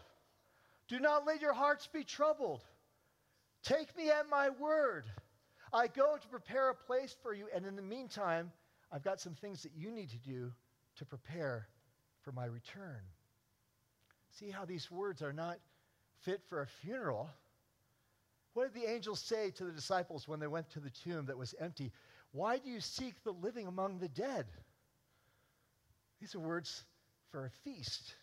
Do 0.87 1.01
not 1.01 1.25
let 1.25 1.41
your 1.41 1.55
hearts 1.55 1.87
be 1.87 2.05
troubled. 2.05 2.63
Take 3.63 3.97
me 3.97 4.11
at 4.11 4.29
my 4.29 4.51
word. 4.51 5.07
I 5.73 5.87
go 5.87 6.19
to 6.21 6.29
prepare 6.29 6.69
a 6.69 6.75
place 6.75 7.17
for 7.23 7.33
you, 7.33 7.49
and 7.55 7.65
in 7.65 7.75
the 7.75 7.81
meantime, 7.81 8.53
I've 8.93 9.03
got 9.03 9.19
some 9.19 9.35
things 9.35 9.63
that 9.63 9.73
you 9.75 9.91
need 9.91 10.11
to 10.11 10.19
do 10.19 10.53
to 10.97 11.07
prepare 11.07 11.69
for 12.21 12.33
my 12.33 12.45
return. 12.45 13.01
See 14.39 14.51
how 14.51 14.67
these 14.67 14.91
words 14.91 15.23
are 15.23 15.33
not 15.33 15.57
fit 16.21 16.43
for 16.51 16.61
a 16.61 16.67
funeral. 16.67 17.31
What 18.55 18.73
did 18.73 18.83
the 18.83 18.89
angels 18.89 19.21
say 19.21 19.51
to 19.53 19.65
the 19.65 19.73
disciples 19.73 20.27
when 20.27 20.41
they 20.41 20.47
went 20.47 20.71
to 20.71 20.81
the 20.81 20.91
tomb 20.91 21.27
that 21.27 21.37
was 21.37 21.55
empty? 21.61 21.93
Why 22.33 22.59
do 22.59 22.71
you 22.71 22.81
seek 22.81 23.23
the 23.23 23.33
living 23.33 23.67
among 23.67 23.99
the 23.99 24.09
dead? 24.09 24.47
These 26.21 26.35
are 26.35 26.41
words 26.41 26.85
for 27.31 27.45
a 27.45 27.51
feast, 27.51 28.15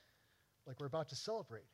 like 0.65 0.79
we're 0.79 0.87
about 0.87 1.09
to 1.09 1.15
celebrate. 1.15 1.65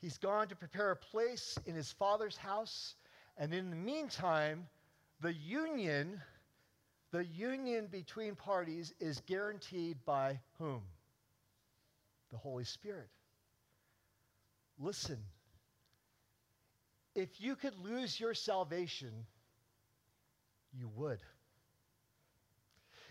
He's 0.00 0.18
gone 0.18 0.48
to 0.48 0.56
prepare 0.56 0.90
a 0.90 0.96
place 0.96 1.58
in 1.66 1.74
his 1.74 1.90
father's 1.92 2.36
house, 2.36 2.94
and 3.36 3.54
in 3.54 3.70
the 3.70 3.76
meantime, 3.76 4.66
the 5.20 5.32
union, 5.32 6.20
the 7.10 7.24
union 7.24 7.86
between 7.86 8.34
parties 8.34 8.92
is 9.00 9.22
guaranteed 9.26 9.96
by 10.04 10.40
whom? 10.58 10.82
the 12.30 12.36
Holy 12.36 12.64
Spirit. 12.64 13.08
Listen, 14.78 15.18
if 17.18 17.40
you 17.40 17.56
could 17.56 17.74
lose 17.82 18.18
your 18.18 18.32
salvation, 18.32 19.10
you 20.72 20.88
would. 20.94 21.18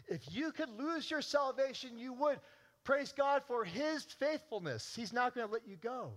If 0.07 0.21
you 0.31 0.53
could 0.53 0.69
lose 0.69 1.11
your 1.11 1.21
salvation, 1.21 1.97
you 1.97 2.13
would. 2.13 2.39
Praise 2.85 3.11
God 3.11 3.41
for 3.47 3.65
His 3.65 4.05
faithfulness. 4.17 4.93
He's 4.95 5.11
not 5.11 5.35
going 5.35 5.45
to 5.45 5.51
let 5.51 5.67
you 5.67 5.75
go. 5.75 6.13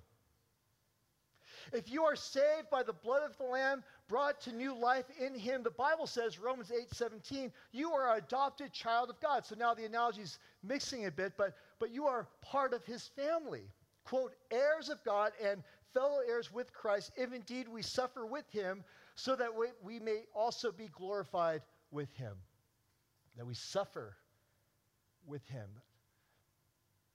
If 1.72 1.90
you 1.90 2.04
are 2.04 2.14
saved 2.14 2.70
by 2.70 2.84
the 2.84 2.92
blood 2.92 3.22
of 3.28 3.36
the 3.36 3.44
Lamb, 3.44 3.82
brought 4.08 4.40
to 4.42 4.52
new 4.52 4.72
life 4.78 5.06
in 5.20 5.34
Him, 5.34 5.64
the 5.64 5.70
Bible 5.70 6.06
says, 6.06 6.38
Romans 6.38 6.70
8 6.70 6.94
17, 6.94 7.52
you 7.72 7.92
are 7.92 8.12
an 8.12 8.18
adopted 8.18 8.72
child 8.72 9.10
of 9.10 9.20
God. 9.20 9.44
So 9.44 9.56
now 9.56 9.74
the 9.74 9.84
analogy 9.84 10.22
is 10.22 10.38
mixing 10.62 11.06
a 11.06 11.10
bit, 11.10 11.32
but, 11.36 11.54
but 11.80 11.90
you 11.90 12.06
are 12.06 12.28
part 12.40 12.72
of 12.72 12.84
His 12.86 13.10
family. 13.16 13.64
Quote, 14.04 14.34
heirs 14.50 14.88
of 14.88 15.02
God 15.04 15.32
and 15.44 15.62
fellow 15.92 16.18
heirs 16.28 16.52
with 16.52 16.72
Christ, 16.72 17.12
if 17.16 17.32
indeed 17.32 17.68
we 17.68 17.82
suffer 17.82 18.26
with 18.26 18.48
Him, 18.50 18.84
so 19.14 19.36
that 19.36 19.54
we, 19.54 19.66
we 19.82 19.98
may 19.98 20.24
also 20.34 20.72
be 20.72 20.88
glorified 20.88 21.62
with 21.90 22.12
Him. 22.14 22.34
That 23.36 23.46
we 23.46 23.54
suffer 23.54 24.16
with 25.26 25.46
Him. 25.46 25.68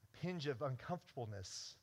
A 0.04 0.26
pinge 0.26 0.48
of 0.48 0.62
uncomfortableness 0.62 1.76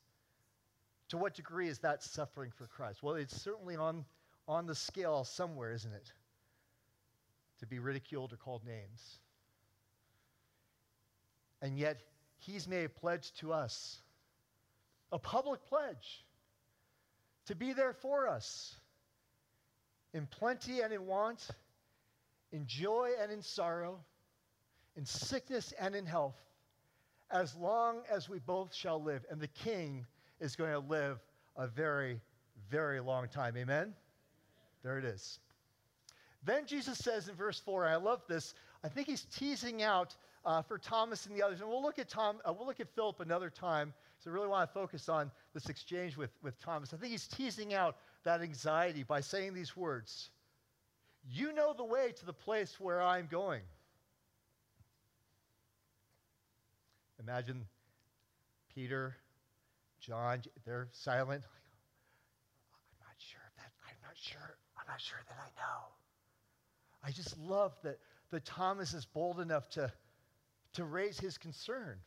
to 1.13 1.19
what 1.19 1.35
degree 1.35 1.69
is 1.69 1.79
that 1.81 2.03
suffering 2.03 2.51
for 2.51 2.67
Christ? 2.67 3.03
Well, 3.03 3.17
it's 3.17 3.39
certainly 3.39 3.77
on, 3.77 4.03
on 4.49 4.65
the 4.65 4.75
scale 4.75 5.25
somewhere, 5.25 5.71
isn't 5.71 5.93
it? 5.93 6.11
To 7.61 7.67
be 7.67 7.79
ridiculed 7.79 8.33
or 8.33 8.37
called 8.37 8.65
names. 8.65 9.19
And 11.61 11.79
yet, 11.79 12.01
he's 12.39 12.67
made 12.67 12.85
a 12.85 12.89
pledge 12.89 13.35
to 13.35 13.53
us, 13.53 14.01
a 15.13 15.19
public 15.19 15.63
pledge, 15.67 16.25
to 17.47 17.55
be 17.55 17.73
there 17.73 17.93
for 17.93 18.29
us 18.29 18.77
in 20.15 20.27
plenty 20.27 20.81
and 20.81 20.93
in 20.93 21.07
want, 21.07 21.49
in 22.53 22.67
joy 22.67 23.11
and 23.21 23.33
in 23.33 23.43
sorrow, 23.43 23.99
in 24.97 25.05
sickness 25.05 25.73
and 25.81 25.95
in 25.95 26.05
health, 26.07 26.37
as 27.31 27.55
long 27.57 28.03
as 28.11 28.29
we 28.29 28.39
both 28.39 28.75
shall 28.75 29.03
live. 29.03 29.25
And 29.31 29.41
the 29.41 29.49
king 29.49 30.07
is 30.41 30.55
going 30.55 30.73
to 30.73 30.79
live 30.79 31.19
a 31.57 31.67
very, 31.67 32.21
very 32.71 33.01
long 33.01 33.29
time. 33.29 33.57
Amen? 33.57 33.95
There 34.83 34.99
it 34.99 35.05
is. 35.05 35.39
Then 36.45 36.67
Jesus 36.67 36.99
says 36.99 37.29
in 37.29 37.35
verse 37.35 37.61
4, 37.61 37.87
I 37.87 37.97
love 37.97 38.23
this. 38.29 38.55
I 38.85 38.89
think 38.89 39.07
he's 39.07 39.25
teasing 39.37 39.83
out 39.83 40.15
uh, 40.45 40.63
for 40.63 40.77
Thomas 40.77 41.27
and 41.27 41.37
the 41.37 41.43
others. 41.43 41.61
And 41.61 41.69
we'll 41.69 41.83
look 41.83 41.99
at 41.99 42.09
Tom, 42.09 42.39
uh, 42.45 42.53
we'll 42.53 42.67
look 42.67 42.81
at 42.81 42.89
Philip 42.95 43.21
another 43.21 43.49
time. 43.49 43.95
So 44.23 44.31
I 44.31 44.35
really 44.35 44.47
want 44.47 44.69
to 44.69 44.73
focus 44.73 45.09
on 45.09 45.33
this 45.53 45.69
exchange 45.69 46.17
with, 46.17 46.31
with 46.43 46.57
Thomas. 46.61 46.95
I 46.95 46.97
think 46.97 47.11
he's 47.11 47.27
teasing 47.27 47.75
out 47.75 47.97
that 48.23 48.41
anxiety 48.41 49.03
by 49.03 49.21
saying 49.21 49.53
these 49.53 49.77
words. 49.77 50.31
You 51.29 51.53
know 51.53 51.75
the 51.77 51.85
way 51.85 52.13
to 52.13 52.27
the 52.27 52.33
place 52.33 52.79
where 52.79 53.03
I'm 53.03 53.27
going. 53.27 53.63
Imagine 57.21 57.65
Peter, 58.73 59.17
John, 60.01 60.43
they're 60.65 60.89
silent. 60.93 61.43
I'm 62.75 63.07
not 63.07 63.17
sure 63.19 63.41
that, 63.57 63.73
I'm 63.89 63.97
not 64.03 64.17
sure, 64.17 64.57
I'm 64.79 64.87
not 64.87 65.01
sure 65.01 65.19
that 65.27 65.37
I 65.41 65.51
know. 65.61 65.87
I 67.05 67.11
just 67.11 67.37
love 67.39 67.73
that, 67.83 67.99
that 68.31 68.45
Thomas 68.45 68.95
is 68.95 69.05
bold 69.05 69.41
enough 69.41 69.69
to, 69.71 69.93
to 70.75 70.85
raise 70.85 71.19
his 71.19 71.39
concern. 71.39 71.99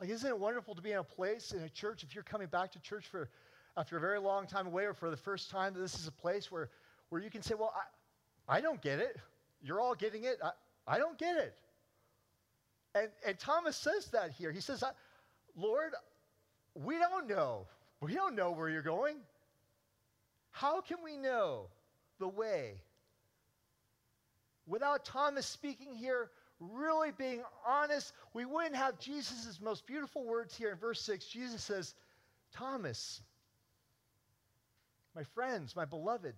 Like, 0.00 0.08
isn't 0.08 0.28
it 0.28 0.38
wonderful 0.38 0.74
to 0.74 0.80
be 0.80 0.92
in 0.92 0.98
a 0.98 1.04
place, 1.04 1.52
in 1.52 1.62
a 1.62 1.68
church, 1.68 2.02
if 2.02 2.14
you're 2.14 2.24
coming 2.24 2.48
back 2.48 2.72
to 2.72 2.80
church 2.80 3.06
for 3.06 3.28
after 3.76 3.98
a 3.98 4.00
very 4.00 4.18
long 4.18 4.46
time 4.46 4.66
away 4.66 4.84
or 4.84 4.94
for 4.94 5.10
the 5.10 5.16
first 5.16 5.50
time, 5.50 5.74
that 5.74 5.80
this 5.80 5.98
is 5.98 6.06
a 6.06 6.12
place 6.12 6.50
where, 6.50 6.70
where 7.10 7.20
you 7.20 7.30
can 7.30 7.42
say, 7.42 7.54
Well, 7.54 7.72
I, 8.48 8.56
I 8.56 8.60
don't 8.62 8.80
get 8.80 8.98
it. 8.98 9.16
You're 9.62 9.80
all 9.80 9.94
getting 9.94 10.24
it. 10.24 10.38
I, 10.42 10.50
I 10.86 10.98
don't 10.98 11.18
get 11.18 11.36
it. 11.36 11.54
And, 12.94 13.08
and 13.26 13.38
Thomas 13.38 13.76
says 13.76 14.06
that 14.08 14.32
here. 14.32 14.50
He 14.50 14.60
says, 14.60 14.82
Lord, 15.54 15.92
we 16.74 16.98
don't 16.98 17.28
know. 17.28 17.66
We 18.00 18.14
don't 18.14 18.34
know 18.34 18.50
where 18.52 18.68
you're 18.68 18.82
going. 18.82 19.16
How 20.50 20.80
can 20.80 20.96
we 21.04 21.16
know 21.16 21.66
the 22.18 22.26
way? 22.26 22.80
Without 24.66 25.04
Thomas 25.04 25.46
speaking 25.46 25.94
here, 25.94 26.30
really 26.60 27.10
being 27.16 27.42
honest, 27.66 28.12
we 28.34 28.44
wouldn't 28.44 28.76
have 28.76 28.98
Jesus' 28.98 29.58
most 29.60 29.86
beautiful 29.86 30.24
words 30.24 30.56
here 30.56 30.70
in 30.70 30.78
verse 30.78 31.00
6. 31.02 31.26
Jesus 31.26 31.62
says, 31.62 31.94
Thomas, 32.52 33.22
my 35.14 35.24
friends, 35.34 35.74
my 35.74 35.84
beloved, 35.84 36.34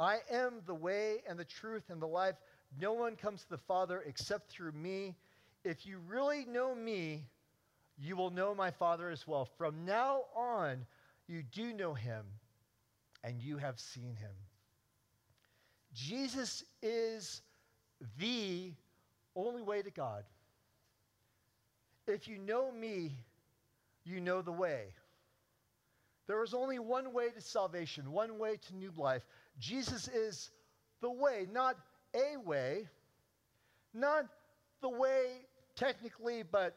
I 0.00 0.18
am 0.30 0.62
the 0.66 0.74
way 0.74 1.22
and 1.28 1.38
the 1.38 1.44
truth 1.44 1.84
and 1.90 2.00
the 2.00 2.06
life. 2.06 2.36
No 2.80 2.92
one 2.94 3.16
comes 3.16 3.42
to 3.42 3.50
the 3.50 3.58
Father 3.58 4.02
except 4.06 4.50
through 4.50 4.72
me. 4.72 5.14
If 5.64 5.86
you 5.86 5.98
really 6.08 6.44
know 6.46 6.74
me, 6.74 7.26
you 7.98 8.16
will 8.16 8.30
know 8.30 8.54
my 8.54 8.70
Father 8.70 9.10
as 9.10 9.26
well. 9.26 9.48
From 9.58 9.84
now 9.84 10.22
on, 10.34 10.86
you 11.28 11.42
do 11.42 11.72
know 11.72 11.94
him, 11.94 12.24
and 13.22 13.40
you 13.40 13.58
have 13.58 13.78
seen 13.78 14.16
him. 14.16 14.32
Jesus 15.94 16.64
is 16.82 17.42
the 18.18 18.72
only 19.36 19.62
way 19.62 19.82
to 19.82 19.90
God. 19.90 20.24
If 22.06 22.28
you 22.28 22.38
know 22.38 22.70
me, 22.70 23.16
you 24.04 24.20
know 24.20 24.42
the 24.42 24.52
way. 24.52 24.86
There 26.26 26.42
is 26.42 26.54
only 26.54 26.78
one 26.78 27.12
way 27.12 27.30
to 27.30 27.40
salvation, 27.40 28.12
one 28.12 28.38
way 28.38 28.56
to 28.68 28.76
new 28.76 28.92
life. 28.96 29.22
Jesus 29.58 30.08
is 30.08 30.50
the 31.00 31.10
way, 31.10 31.46
not 31.52 31.76
a 32.14 32.36
way, 32.38 32.88
not 33.92 34.26
the 34.80 34.88
way 34.88 35.26
technically, 35.76 36.42
but 36.42 36.76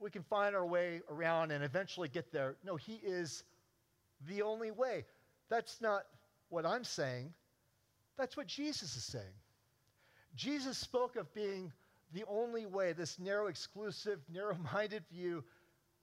we 0.00 0.10
can 0.10 0.22
find 0.22 0.54
our 0.54 0.66
way 0.66 1.02
around 1.10 1.50
and 1.50 1.64
eventually 1.64 2.08
get 2.08 2.32
there. 2.32 2.56
No, 2.64 2.76
He 2.76 3.00
is 3.02 3.42
the 4.26 4.42
only 4.42 4.70
way. 4.70 5.04
That's 5.48 5.80
not 5.80 6.02
what 6.48 6.64
I'm 6.64 6.84
saying. 6.84 7.32
That's 8.16 8.36
what 8.36 8.46
Jesus 8.46 8.96
is 8.96 9.04
saying. 9.04 9.24
Jesus 10.34 10.78
spoke 10.78 11.16
of 11.16 11.32
being 11.34 11.72
the 12.12 12.24
only 12.28 12.66
way, 12.66 12.92
this 12.92 13.18
narrow, 13.18 13.46
exclusive, 13.46 14.20
narrow 14.32 14.56
minded 14.72 15.04
view, 15.12 15.44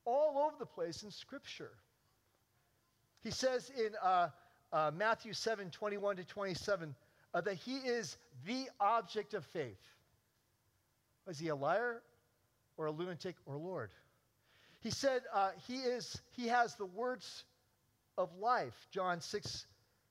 all 0.06 0.46
over 0.46 0.56
the 0.60 0.66
place 0.66 1.04
in 1.04 1.12
Scripture. 1.12 1.72
He 3.24 3.32
says 3.32 3.72
in 3.76 3.90
uh, 4.04 4.30
uh, 4.72 4.92
Matthew 4.96 5.34
7 5.34 5.72
21 5.72 6.18
to 6.18 6.24
27 6.24 6.96
uh, 7.34 7.42
that 7.42 7.56
he 7.56 7.78
is 7.78 8.18
the 8.46 8.70
object 8.80 9.34
of 9.34 9.44
faith. 9.46 9.82
Is 11.28 11.40
he 11.40 11.48
a 11.48 11.56
liar 11.56 12.04
or 12.78 12.86
a 12.86 12.92
lunatic 12.92 13.36
or 13.48 13.58
Lord? 13.58 13.90
He 14.82 14.92
said 14.92 15.24
uh, 15.34 15.52
he, 15.68 15.78
is, 15.78 16.22
he 16.32 16.48
has 16.48 16.76
the 16.76 16.86
words 16.86 17.46
of 18.18 18.30
life, 18.40 18.88
John 18.92 19.22
6 19.22 19.66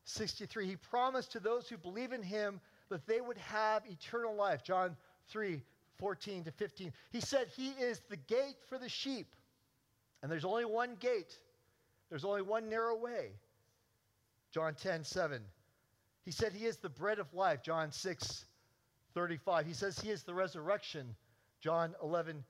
63. 0.06 0.66
He 0.66 0.76
promised 0.76 1.32
to 1.32 1.40
those 1.40 1.68
who 1.68 1.78
believe 1.78 2.12
in 2.12 2.22
him 2.22 2.60
that 2.90 3.06
they 3.06 3.20
would 3.20 3.38
have 3.38 3.84
eternal 3.86 4.34
life, 4.34 4.62
John 4.62 4.96
3 5.28 5.62
14 5.98 6.44
to 6.44 6.50
15. 6.52 6.92
He 7.10 7.20
said 7.20 7.48
he 7.56 7.70
is 7.70 8.00
the 8.08 8.16
gate 8.16 8.56
for 8.68 8.78
the 8.78 8.88
sheep. 8.88 9.34
And 10.22 10.30
there's 10.30 10.44
only 10.44 10.64
one 10.64 10.96
gate, 10.98 11.38
there's 12.08 12.24
only 12.24 12.42
one 12.42 12.68
narrow 12.68 12.96
way. 12.96 13.30
John 14.52 14.74
10 14.74 15.04
7. 15.04 15.42
He 16.24 16.30
said 16.30 16.52
he 16.52 16.64
is 16.64 16.78
the 16.78 16.88
bread 16.88 17.18
of 17.18 17.32
life, 17.34 17.62
John 17.62 17.92
6 17.92 18.44
35. 19.14 19.66
He 19.66 19.74
says 19.74 19.98
he 19.98 20.10
is 20.10 20.22
the 20.22 20.34
resurrection, 20.34 21.14
John 21.60 21.94
11 22.02 22.44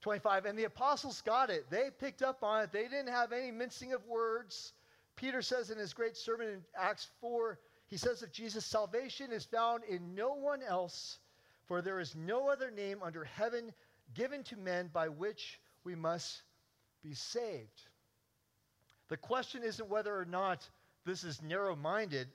25. 0.00 0.44
And 0.44 0.58
the 0.58 0.64
apostles 0.64 1.22
got 1.22 1.50
it. 1.50 1.70
They 1.70 1.90
picked 1.98 2.22
up 2.22 2.42
on 2.42 2.62
it. 2.62 2.72
They 2.72 2.82
didn't 2.82 3.08
have 3.08 3.32
any 3.32 3.50
mincing 3.50 3.92
of 3.92 4.06
words. 4.06 4.72
Peter 5.16 5.42
says 5.42 5.70
in 5.70 5.78
his 5.78 5.94
great 5.94 6.16
sermon 6.16 6.48
in 6.48 6.62
Acts 6.76 7.08
4, 7.20 7.58
he 7.86 7.96
says 7.96 8.22
of 8.22 8.32
Jesus, 8.32 8.64
salvation 8.64 9.30
is 9.32 9.44
found 9.44 9.84
in 9.84 10.14
no 10.14 10.34
one 10.34 10.62
else, 10.62 11.18
for 11.66 11.82
there 11.82 12.00
is 12.00 12.14
no 12.14 12.48
other 12.48 12.70
name 12.70 12.98
under 13.02 13.24
heaven 13.24 13.72
given 14.14 14.42
to 14.44 14.56
men 14.56 14.90
by 14.92 15.08
which 15.08 15.60
we 15.84 15.94
must 15.94 16.42
be 17.02 17.14
saved. 17.14 17.82
The 19.08 19.16
question 19.16 19.62
isn't 19.62 19.88
whether 19.88 20.16
or 20.16 20.24
not 20.24 20.68
this 21.04 21.24
is 21.24 21.42
narrow 21.42 21.76
minded, 21.76 22.28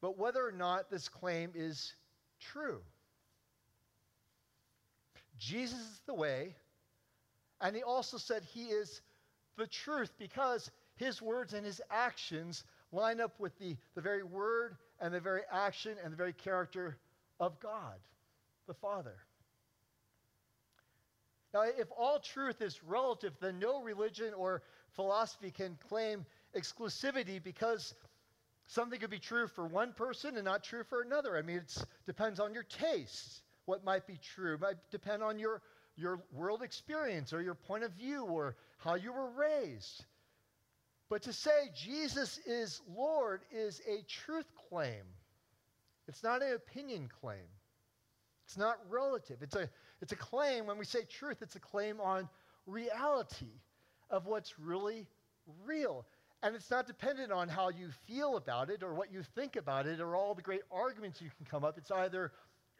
but 0.00 0.18
whether 0.18 0.46
or 0.46 0.52
not 0.52 0.90
this 0.90 1.08
claim 1.08 1.50
is 1.54 1.94
true. 2.40 2.80
Jesus 5.38 5.78
is 5.78 6.00
the 6.06 6.14
way, 6.14 6.54
and 7.60 7.74
he 7.74 7.82
also 7.82 8.16
said 8.16 8.42
he 8.44 8.66
is 8.66 9.00
the 9.56 9.66
truth 9.66 10.12
because 10.18 10.70
his 10.96 11.22
words 11.22 11.52
and 11.54 11.64
his 11.64 11.80
actions 11.90 12.64
line 12.92 13.20
up 13.20 13.38
with 13.38 13.56
the, 13.58 13.76
the 13.94 14.00
very 14.00 14.22
word 14.22 14.76
and 15.00 15.14
the 15.14 15.20
very 15.20 15.42
action 15.50 15.96
and 16.02 16.12
the 16.12 16.16
very 16.16 16.32
character 16.32 16.96
of 17.42 17.58
God, 17.58 17.98
the 18.68 18.74
Father. 18.74 19.16
Now, 21.52 21.62
if 21.62 21.88
all 21.98 22.20
truth 22.20 22.62
is 22.62 22.82
relative, 22.84 23.34
then 23.40 23.58
no 23.58 23.82
religion 23.82 24.32
or 24.34 24.62
philosophy 24.92 25.50
can 25.50 25.76
claim 25.88 26.24
exclusivity 26.56 27.42
because 27.42 27.94
something 28.68 28.98
could 28.98 29.10
be 29.10 29.18
true 29.18 29.48
for 29.48 29.66
one 29.66 29.92
person 29.92 30.36
and 30.36 30.44
not 30.44 30.62
true 30.62 30.84
for 30.84 31.02
another. 31.02 31.36
I 31.36 31.42
mean, 31.42 31.56
it 31.56 31.84
depends 32.06 32.38
on 32.38 32.54
your 32.54 32.62
taste. 32.62 33.42
What 33.66 33.84
might 33.84 34.06
be 34.06 34.18
true 34.34 34.56
might 34.58 34.76
depend 34.92 35.22
on 35.24 35.38
your, 35.38 35.60
your 35.96 36.22
world 36.32 36.62
experience 36.62 37.32
or 37.32 37.42
your 37.42 37.54
point 37.54 37.82
of 37.82 37.92
view 37.92 38.24
or 38.24 38.56
how 38.78 38.94
you 38.94 39.12
were 39.12 39.30
raised. 39.30 40.04
But 41.10 41.22
to 41.22 41.32
say 41.32 41.50
Jesus 41.74 42.38
is 42.46 42.80
Lord 42.96 43.42
is 43.52 43.82
a 43.86 44.02
truth 44.08 44.46
claim. 44.70 45.02
It's 46.08 46.22
not 46.22 46.42
an 46.42 46.52
opinion 46.54 47.08
claim. 47.20 47.48
It's 48.46 48.56
not 48.56 48.78
relative. 48.90 49.38
It's 49.42 49.56
a, 49.56 49.68
it's 50.00 50.12
a 50.12 50.16
claim, 50.16 50.66
when 50.66 50.78
we 50.78 50.84
say 50.84 51.04
truth, 51.04 51.38
it's 51.42 51.56
a 51.56 51.60
claim 51.60 52.00
on 52.00 52.28
reality 52.66 53.60
of 54.10 54.26
what's 54.26 54.58
really 54.58 55.06
real. 55.64 56.06
And 56.42 56.56
it's 56.56 56.70
not 56.70 56.86
dependent 56.86 57.30
on 57.30 57.48
how 57.48 57.68
you 57.68 57.90
feel 58.06 58.36
about 58.36 58.68
it 58.68 58.82
or 58.82 58.94
what 58.94 59.12
you 59.12 59.22
think 59.34 59.56
about 59.56 59.86
it 59.86 60.00
or 60.00 60.16
all 60.16 60.34
the 60.34 60.42
great 60.42 60.62
arguments 60.72 61.22
you 61.22 61.30
can 61.36 61.46
come 61.46 61.64
up. 61.64 61.78
It's 61.78 61.90
either 61.90 62.32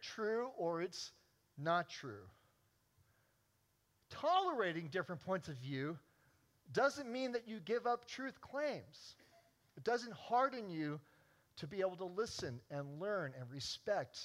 true 0.02 0.48
or 0.58 0.82
it's 0.82 1.12
not 1.56 1.88
true. 1.88 2.26
Tolerating 4.10 4.88
different 4.88 5.24
points 5.24 5.48
of 5.48 5.56
view 5.56 5.96
doesn't 6.72 7.10
mean 7.10 7.32
that 7.32 7.46
you 7.46 7.60
give 7.60 7.86
up 7.86 8.06
truth 8.06 8.40
claims. 8.40 9.14
It 9.76 9.84
doesn't 9.84 10.12
harden 10.12 10.68
you 10.68 11.00
to 11.62 11.68
be 11.68 11.78
able 11.78 11.94
to 11.94 12.04
listen 12.04 12.58
and 12.72 13.00
learn 13.00 13.32
and 13.38 13.48
respect 13.48 14.18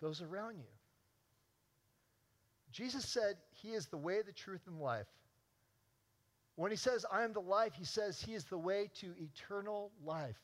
those 0.00 0.22
around 0.22 0.58
you. 0.58 0.70
Jesus 2.70 3.04
said 3.04 3.34
he 3.50 3.70
is 3.70 3.86
the 3.86 3.96
way, 3.96 4.22
the 4.24 4.32
truth, 4.32 4.60
and 4.68 4.78
life. 4.78 5.08
When 6.54 6.70
he 6.70 6.76
says, 6.76 7.04
I 7.10 7.24
am 7.24 7.32
the 7.32 7.40
life, 7.40 7.72
he 7.76 7.84
says 7.84 8.20
he 8.20 8.34
is 8.34 8.44
the 8.44 8.56
way 8.56 8.88
to 9.00 9.12
eternal 9.18 9.90
life. 10.04 10.38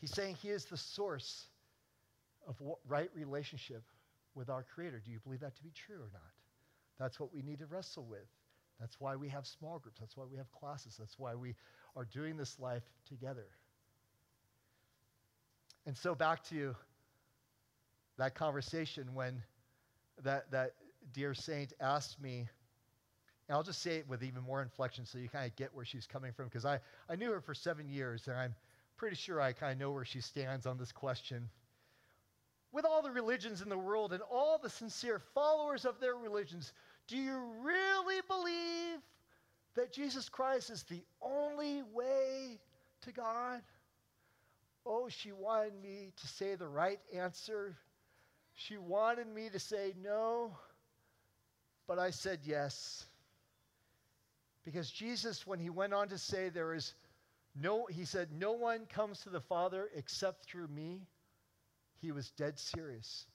He's 0.00 0.10
saying 0.10 0.34
he 0.42 0.48
is 0.48 0.64
the 0.64 0.76
source 0.76 1.46
of 2.48 2.56
right 2.88 3.10
relationship 3.14 3.84
with 4.34 4.50
our 4.50 4.64
Creator. 4.74 5.02
Do 5.04 5.12
you 5.12 5.20
believe 5.20 5.40
that 5.40 5.54
to 5.54 5.62
be 5.62 5.70
true 5.70 6.00
or 6.00 6.10
not? 6.12 6.32
That's 6.98 7.20
what 7.20 7.32
we 7.32 7.42
need 7.42 7.60
to 7.60 7.66
wrestle 7.66 8.06
with. 8.10 8.26
That's 8.80 8.98
why 8.98 9.14
we 9.14 9.28
have 9.28 9.46
small 9.46 9.78
groups. 9.78 10.00
That's 10.00 10.16
why 10.16 10.24
we 10.28 10.36
have 10.38 10.50
classes. 10.50 10.96
That's 10.98 11.16
why 11.16 11.36
we 11.36 11.54
are 11.96 12.04
doing 12.04 12.36
this 12.36 12.58
life 12.58 12.82
together. 13.08 13.46
And 15.86 15.96
so 15.96 16.14
back 16.14 16.44
to 16.50 16.74
that 18.18 18.34
conversation 18.34 19.14
when 19.14 19.42
that, 20.22 20.50
that 20.50 20.74
dear 21.12 21.34
saint 21.34 21.72
asked 21.80 22.20
me, 22.20 22.48
and 23.48 23.56
I'll 23.56 23.64
just 23.64 23.82
say 23.82 23.96
it 23.96 24.08
with 24.08 24.22
even 24.22 24.42
more 24.42 24.62
inflection 24.62 25.04
so 25.04 25.18
you 25.18 25.28
kind 25.28 25.46
of 25.46 25.56
get 25.56 25.74
where 25.74 25.84
she's 25.84 26.06
coming 26.06 26.32
from, 26.32 26.46
because 26.46 26.64
I, 26.64 26.78
I 27.08 27.16
knew 27.16 27.32
her 27.32 27.40
for 27.40 27.54
seven 27.54 27.88
years, 27.88 28.28
and 28.28 28.36
I'm 28.36 28.54
pretty 28.96 29.16
sure 29.16 29.40
I 29.40 29.52
kind 29.52 29.72
of 29.72 29.78
know 29.78 29.90
where 29.90 30.04
she 30.04 30.20
stands 30.20 30.66
on 30.66 30.78
this 30.78 30.92
question. 30.92 31.48
With 32.70 32.84
all 32.84 33.02
the 33.02 33.10
religions 33.10 33.60
in 33.60 33.68
the 33.68 33.76
world 33.76 34.12
and 34.12 34.22
all 34.30 34.58
the 34.58 34.70
sincere 34.70 35.20
followers 35.34 35.84
of 35.84 36.00
their 36.00 36.14
religions, 36.14 36.72
do 37.08 37.16
you 37.16 37.38
really 37.62 38.20
believe 38.28 39.00
that 39.74 39.92
Jesus 39.92 40.28
Christ 40.28 40.70
is 40.70 40.84
the 40.84 41.02
only 41.20 41.51
way 41.92 42.58
to 43.02 43.12
God? 43.12 43.62
Oh, 44.84 45.08
she 45.08 45.32
wanted 45.32 45.74
me 45.80 46.12
to 46.16 46.26
say 46.26 46.54
the 46.54 46.66
right 46.66 47.00
answer. 47.14 47.76
She 48.54 48.76
wanted 48.76 49.28
me 49.28 49.48
to 49.50 49.58
say 49.58 49.94
no, 50.02 50.56
but 51.86 51.98
I 51.98 52.10
said 52.10 52.40
yes. 52.44 53.06
Because 54.64 54.90
Jesus, 54.90 55.46
when 55.46 55.58
he 55.58 55.70
went 55.70 55.92
on 55.92 56.08
to 56.08 56.18
say, 56.18 56.48
there 56.48 56.74
is 56.74 56.94
no, 57.54 57.86
he 57.86 58.04
said, 58.04 58.28
no 58.32 58.52
one 58.52 58.86
comes 58.86 59.20
to 59.20 59.30
the 59.30 59.40
Father 59.40 59.88
except 59.94 60.44
through 60.44 60.68
me, 60.68 61.02
he 62.00 62.12
was 62.12 62.30
dead 62.30 62.58
serious. 62.58 63.26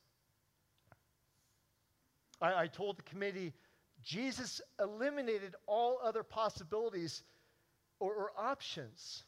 I, 2.42 2.64
I 2.64 2.68
told 2.68 2.98
the 2.98 3.04
committee 3.04 3.54
Jesus 4.04 4.62
eliminated 4.80 5.56
all 5.66 6.00
other 6.04 6.24
possibilities 6.24 7.24
or, 8.00 8.14
or 8.14 8.32
options. 8.38 9.24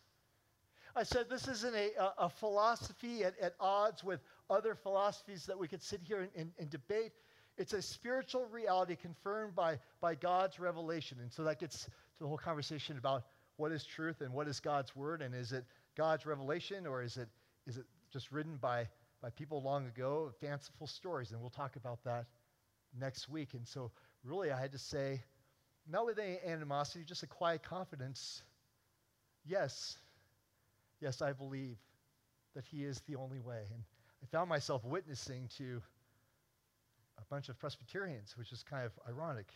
I 0.96 1.04
said 1.04 1.30
this 1.30 1.48
isn't 1.48 1.76
a, 1.76 1.92
a, 2.00 2.14
a 2.26 2.30
philosophy 2.30 3.24
at, 3.24 3.38
at, 3.40 3.54
odds 3.60 4.04
with 4.04 4.22
other 4.50 4.76
philosophies 4.76 5.46
that 5.46 5.58
we 5.58 5.68
could 5.68 5.82
sit 5.82 6.02
here 6.04 6.22
and, 6.22 6.30
and, 6.36 6.52
and, 6.60 6.70
debate. 6.70 7.12
It's 7.58 7.74
a 7.74 7.82
spiritual 7.82 8.46
reality 8.52 8.96
confirmed 8.96 9.56
by, 9.56 9.80
by 10.02 10.16
God's 10.16 10.60
revelation. 10.60 11.20
And 11.22 11.32
so 11.32 11.44
that 11.44 11.60
gets 11.60 11.86
to 11.86 11.92
the 12.20 12.28
whole 12.28 12.38
conversation 12.38 12.98
about 12.98 13.24
what 13.58 13.72
is 13.72 13.86
truth 13.86 14.22
and 14.22 14.34
what 14.34 14.48
is 14.48 14.60
God's 14.60 14.96
word, 14.96 15.22
and 15.22 15.36
is 15.36 15.52
it 15.52 15.66
God's 15.96 16.26
revelation 16.26 16.88
or 16.88 17.04
is 17.04 17.18
it, 17.18 17.28
is 17.68 17.78
it 17.78 17.86
just 18.12 18.32
written 18.32 18.58
by, 18.58 18.88
by 19.22 19.30
people 19.30 19.62
long 19.62 19.86
ago, 19.86 20.32
fanciful 20.40 20.88
stories? 20.88 21.32
And 21.32 21.42
we'll 21.42 21.50
talk 21.50 21.76
about 21.76 22.04
that 22.06 22.26
next 22.98 23.30
week. 23.30 23.54
And 23.54 23.68
so, 23.68 23.92
really, 24.24 24.52
I 24.52 24.60
had 24.60 24.72
to 24.72 24.80
say, 24.80 25.22
not 25.88 26.06
with 26.06 26.20
any 26.20 26.40
animosity, 26.46 27.04
just 27.04 27.24
a 27.24 27.28
quiet 27.28 27.64
confidence 27.64 28.44
yes, 29.46 29.98
yes, 31.02 31.22
I 31.22 31.34
believe 31.34 31.78
that 32.56 32.66
He 32.66 32.84
is 32.84 33.02
the 33.08 33.16
only 33.16 33.40
way. 33.40 33.64
And 33.74 33.84
I 34.24 34.26
found 34.28 34.50
myself 34.50 34.84
witnessing 34.84 35.50
to 35.58 35.82
a 37.18 37.22
bunch 37.30 37.50
of 37.50 37.60
Presbyterians, 37.60 38.36
which 38.38 38.52
is 38.52 38.64
kind 38.64 38.86
of 38.86 38.92
ironic 39.08 39.48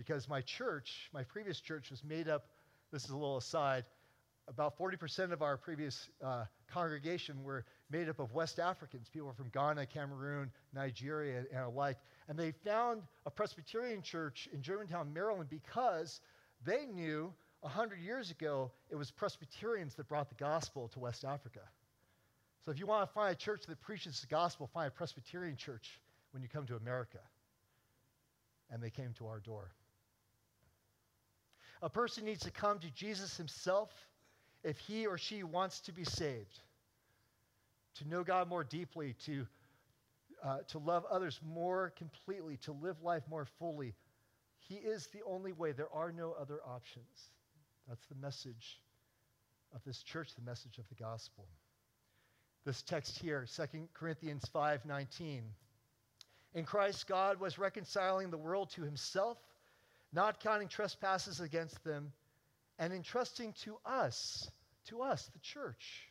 because 0.00 0.30
my 0.30 0.40
church, 0.40 1.10
my 1.12 1.22
previous 1.22 1.60
church, 1.60 1.90
was 1.90 2.02
made 2.02 2.26
up, 2.26 2.46
this 2.90 3.04
is 3.04 3.10
a 3.10 3.16
little 3.16 3.36
aside, 3.36 3.84
about 4.48 4.78
40% 4.78 5.30
of 5.30 5.42
our 5.42 5.58
previous 5.58 6.08
uh, 6.24 6.44
congregation 6.72 7.44
were 7.44 7.66
made 7.90 8.08
up 8.08 8.18
of 8.18 8.32
West 8.32 8.58
Africans, 8.58 9.10
people 9.10 9.30
from 9.34 9.50
Ghana, 9.50 9.84
Cameroon, 9.84 10.50
Nigeria, 10.72 11.44
and 11.52 11.64
alike. 11.64 11.98
And 12.28 12.38
they 12.38 12.52
found 12.64 13.02
a 13.26 13.30
Presbyterian 13.30 14.00
church 14.00 14.48
in 14.54 14.62
Germantown, 14.62 15.12
Maryland, 15.12 15.50
because 15.50 16.22
they 16.64 16.86
knew 16.86 17.30
100 17.60 18.00
years 18.00 18.30
ago 18.30 18.70
it 18.88 18.96
was 18.96 19.10
Presbyterians 19.10 19.94
that 19.94 20.08
brought 20.08 20.28
the 20.28 20.34
gospel 20.34 20.88
to 20.88 20.98
West 20.98 21.24
Africa. 21.24 21.60
So 22.64 22.70
if 22.70 22.78
you 22.78 22.86
want 22.86 23.08
to 23.08 23.12
find 23.12 23.32
a 23.32 23.36
church 23.36 23.66
that 23.68 23.80
preaches 23.80 24.20
the 24.20 24.26
gospel, 24.26 24.68
find 24.72 24.88
a 24.88 24.90
Presbyterian 24.90 25.56
church 25.56 26.00
when 26.32 26.42
you 26.42 26.48
come 26.48 26.66
to 26.66 26.76
America. 26.76 27.18
And 28.70 28.82
they 28.82 28.90
came 28.90 29.12
to 29.18 29.26
our 29.26 29.40
door. 29.40 29.72
A 31.82 31.88
person 31.88 32.24
needs 32.24 32.42
to 32.42 32.50
come 32.50 32.78
to 32.78 32.90
Jesus 32.90 33.36
himself 33.36 33.90
if 34.62 34.78
he 34.78 35.06
or 35.06 35.16
she 35.16 35.42
wants 35.42 35.80
to 35.80 35.92
be 35.92 36.04
saved, 36.04 36.60
to 37.96 38.08
know 38.08 38.22
God 38.22 38.48
more 38.48 38.62
deeply, 38.62 39.14
to, 39.24 39.46
uh, 40.44 40.58
to 40.68 40.78
love 40.78 41.04
others 41.10 41.40
more 41.42 41.92
completely, 41.96 42.58
to 42.58 42.72
live 42.72 43.02
life 43.02 43.22
more 43.30 43.46
fully. 43.58 43.94
He 44.68 44.74
is 44.74 45.08
the 45.08 45.22
only 45.26 45.52
way. 45.52 45.72
There 45.72 45.92
are 45.92 46.12
no 46.12 46.34
other 46.38 46.60
options. 46.66 47.30
That's 47.90 48.06
the 48.06 48.14
message 48.14 48.80
of 49.74 49.82
this 49.84 50.00
church, 50.04 50.36
the 50.36 50.48
message 50.48 50.78
of 50.78 50.88
the 50.90 50.94
gospel. 50.94 51.44
This 52.64 52.82
text 52.82 53.18
here, 53.18 53.46
2 53.46 53.88
Corinthians 53.94 54.44
5:19. 54.54 55.42
In 56.54 56.64
Christ 56.64 57.08
God 57.08 57.40
was 57.40 57.58
reconciling 57.58 58.30
the 58.30 58.38
world 58.38 58.70
to 58.70 58.82
himself, 58.82 59.38
not 60.12 60.38
counting 60.38 60.68
trespasses 60.68 61.40
against 61.40 61.82
them, 61.82 62.12
and 62.78 62.92
entrusting 62.92 63.54
to 63.64 63.76
us, 63.84 64.48
to 64.84 65.02
us, 65.02 65.26
the 65.26 65.40
church, 65.40 66.08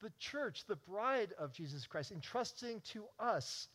the 0.00 0.12
church, 0.20 0.64
the 0.66 0.76
bride 0.76 1.32
of 1.32 1.52
Jesus 1.52 1.88
Christ, 1.88 2.12
entrusting 2.12 2.82
to 2.92 3.04
us 3.18 3.66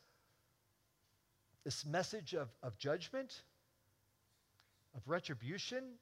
this 1.65 1.85
message 1.85 2.33
of, 2.33 2.47
of 2.63 2.77
judgment, 2.77 3.43
of 4.95 5.01
retribution, 5.05 5.99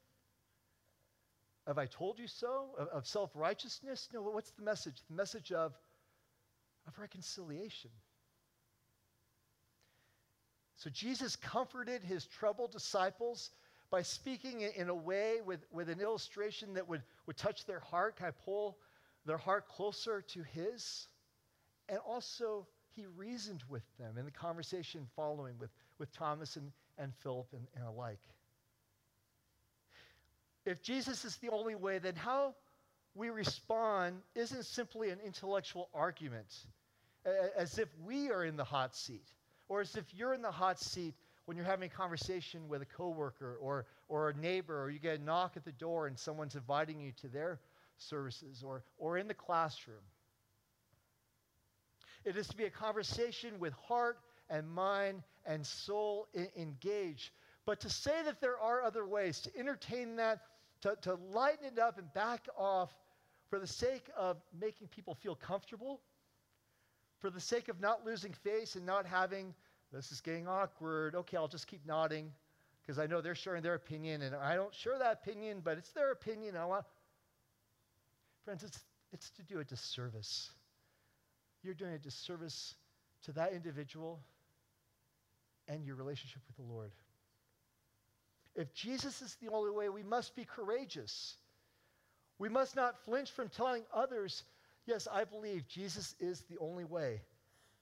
of 1.67 1.77
I 1.77 1.85
told 1.85 2.17
you 2.17 2.27
so, 2.27 2.69
of, 2.79 2.87
of 2.87 3.05
self 3.05 3.29
righteousness. 3.35 4.09
No, 4.13 4.21
what's 4.21 4.51
the 4.51 4.63
message? 4.63 5.01
The 5.09 5.15
message 5.15 5.51
of, 5.51 5.73
of 6.87 6.97
reconciliation. 6.97 7.91
So 10.75 10.89
Jesus 10.89 11.35
comforted 11.35 12.03
his 12.03 12.25
troubled 12.25 12.71
disciples 12.71 13.51
by 13.89 14.01
speaking 14.01 14.61
in 14.61 14.89
a 14.89 14.95
way 14.95 15.41
with, 15.45 15.65
with 15.71 15.89
an 15.89 15.99
illustration 15.99 16.73
that 16.75 16.87
would, 16.87 17.01
would 17.25 17.37
touch 17.37 17.65
their 17.65 17.79
heart, 17.79 18.15
kind 18.17 18.29
of 18.29 18.45
pull 18.45 18.77
their 19.25 19.37
heart 19.37 19.67
closer 19.67 20.21
to 20.21 20.43
his. 20.43 21.07
And 21.89 21.99
also, 21.99 22.67
he 22.95 23.05
reasoned 23.15 23.63
with 23.69 23.83
them 23.97 24.17
in 24.17 24.25
the 24.25 24.31
conversation 24.31 25.07
following 25.15 25.57
with, 25.57 25.69
with 25.99 26.11
Thomas 26.13 26.55
and, 26.55 26.71
and 26.97 27.13
Philip 27.23 27.47
and, 27.53 27.65
and 27.75 27.85
alike. 27.85 28.19
If 30.67 30.83
Jesus 30.83 31.23
is 31.23 31.37
the 31.37 31.49
only 31.49 31.75
way, 31.75 31.99
then 31.99 32.15
how 32.15 32.53
we 33.15 33.29
respond 33.29 34.17
isn't 34.35 34.65
simply 34.65 35.11
an 35.11 35.19
intellectual 35.25 35.87
argument, 35.93 36.53
as 37.57 37.79
if 37.79 37.87
we 38.05 38.31
are 38.31 38.43
in 38.43 38.57
the 38.57 38.65
hot 38.65 38.93
seat, 38.93 39.25
or 39.69 39.79
as 39.79 39.95
if 39.95 40.03
you're 40.13 40.33
in 40.33 40.41
the 40.41 40.51
hot 40.51 40.77
seat 40.77 41.15
when 41.45 41.55
you're 41.55 41.65
having 41.65 41.89
a 41.89 41.95
conversation 41.95 42.67
with 42.67 42.81
a 42.81 42.85
coworker 42.85 43.57
or, 43.61 43.85
or 44.09 44.29
a 44.29 44.37
neighbor, 44.37 44.83
or 44.83 44.89
you 44.89 44.99
get 44.99 45.21
a 45.21 45.23
knock 45.23 45.53
at 45.55 45.63
the 45.63 45.71
door 45.71 46.05
and 46.05 46.19
someone's 46.19 46.55
inviting 46.55 46.99
you 46.99 47.13
to 47.21 47.29
their 47.29 47.61
services, 47.97 48.61
or, 48.61 48.83
or 48.97 49.17
in 49.17 49.29
the 49.29 49.33
classroom. 49.33 50.03
It 52.25 52.35
is 52.35 52.45
to 52.49 52.57
be 52.57 52.65
a 52.65 52.69
conversation 52.69 53.59
with 53.59 53.71
heart 53.87 54.19
and 54.49 54.67
mind 54.67 55.23
and 55.45 55.65
soul 55.65 56.27
engaged. 56.57 57.29
But 57.65 57.79
to 57.81 57.89
say 57.89 58.23
that 58.25 58.41
there 58.41 58.59
are 58.59 58.83
other 58.83 59.05
ways, 59.05 59.39
to 59.41 59.57
entertain 59.57 60.17
that, 60.17 60.41
to, 60.81 60.95
to 61.01 61.15
lighten 61.31 61.65
it 61.65 61.79
up 61.79 61.97
and 61.97 62.11
back 62.13 62.47
off 62.57 62.91
for 63.49 63.59
the 63.59 63.67
sake 63.67 64.09
of 64.17 64.37
making 64.59 64.87
people 64.87 65.15
feel 65.15 65.35
comfortable, 65.35 66.01
for 67.19 67.29
the 67.29 67.39
sake 67.39 67.69
of 67.69 67.79
not 67.79 68.05
losing 68.05 68.33
face 68.33 68.75
and 68.75 68.85
not 68.85 69.05
having 69.05 69.53
this 69.91 70.11
is 70.11 70.21
getting 70.21 70.47
awkward. 70.47 71.15
Okay, 71.15 71.37
I'll 71.37 71.47
just 71.47 71.67
keep 71.67 71.85
nodding 71.85 72.31
because 72.81 72.99
I 72.99 73.07
know 73.07 73.21
they're 73.21 73.35
sharing 73.35 73.63
their 73.63 73.75
opinion 73.75 74.21
and 74.21 74.35
I 74.35 74.55
don't 74.55 74.73
share 74.73 74.99
that 74.99 75.21
opinion, 75.23 75.61
but 75.63 75.77
it's 75.77 75.91
their 75.91 76.11
opinion. 76.11 76.55
I 76.57 76.65
want. 76.65 76.85
Friends, 78.43 78.63
it's, 78.63 78.79
it's 79.11 79.29
to 79.31 79.43
do 79.43 79.59
a 79.59 79.63
disservice. 79.63 80.51
You're 81.63 81.73
doing 81.73 81.93
a 81.93 81.97
disservice 81.97 82.75
to 83.23 83.31
that 83.33 83.53
individual 83.53 84.19
and 85.67 85.85
your 85.85 85.95
relationship 85.95 86.41
with 86.47 86.55
the 86.55 86.73
Lord. 86.73 86.91
If 88.57 88.73
Jesus 88.73 89.21
is 89.21 89.35
the 89.35 89.49
only 89.49 89.71
way, 89.71 89.87
we 89.87 90.01
must 90.01 90.35
be 90.35 90.43
courageous. 90.43 91.37
We 92.39 92.49
must 92.49 92.75
not 92.75 92.99
flinch 93.05 93.31
from 93.31 93.49
telling 93.49 93.83
others, 93.93 94.43
yes, 94.87 95.07
I 95.11 95.23
believe 95.23 95.67
Jesus 95.67 96.15
is 96.19 96.41
the 96.49 96.57
only 96.57 96.83
way, 96.83 97.21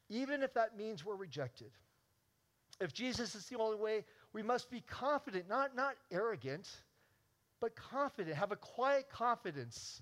even 0.10 0.44
if 0.44 0.54
that 0.54 0.78
means 0.78 1.06
we're 1.06 1.16
rejected. 1.16 1.72
If 2.82 2.94
Jesus 2.94 3.36
is 3.36 3.46
the 3.46 3.58
only 3.58 3.78
way, 3.78 4.04
we 4.34 4.44
must 4.44 4.70
be 4.70 4.82
confident, 4.82 5.48
not, 5.48 5.78
not 5.78 5.96
arrogant, 6.12 6.70
but 7.62 7.74
confident, 7.76 8.36
have 8.36 8.52
a 8.52 8.58
quiet 8.58 9.10
confidence 9.10 10.02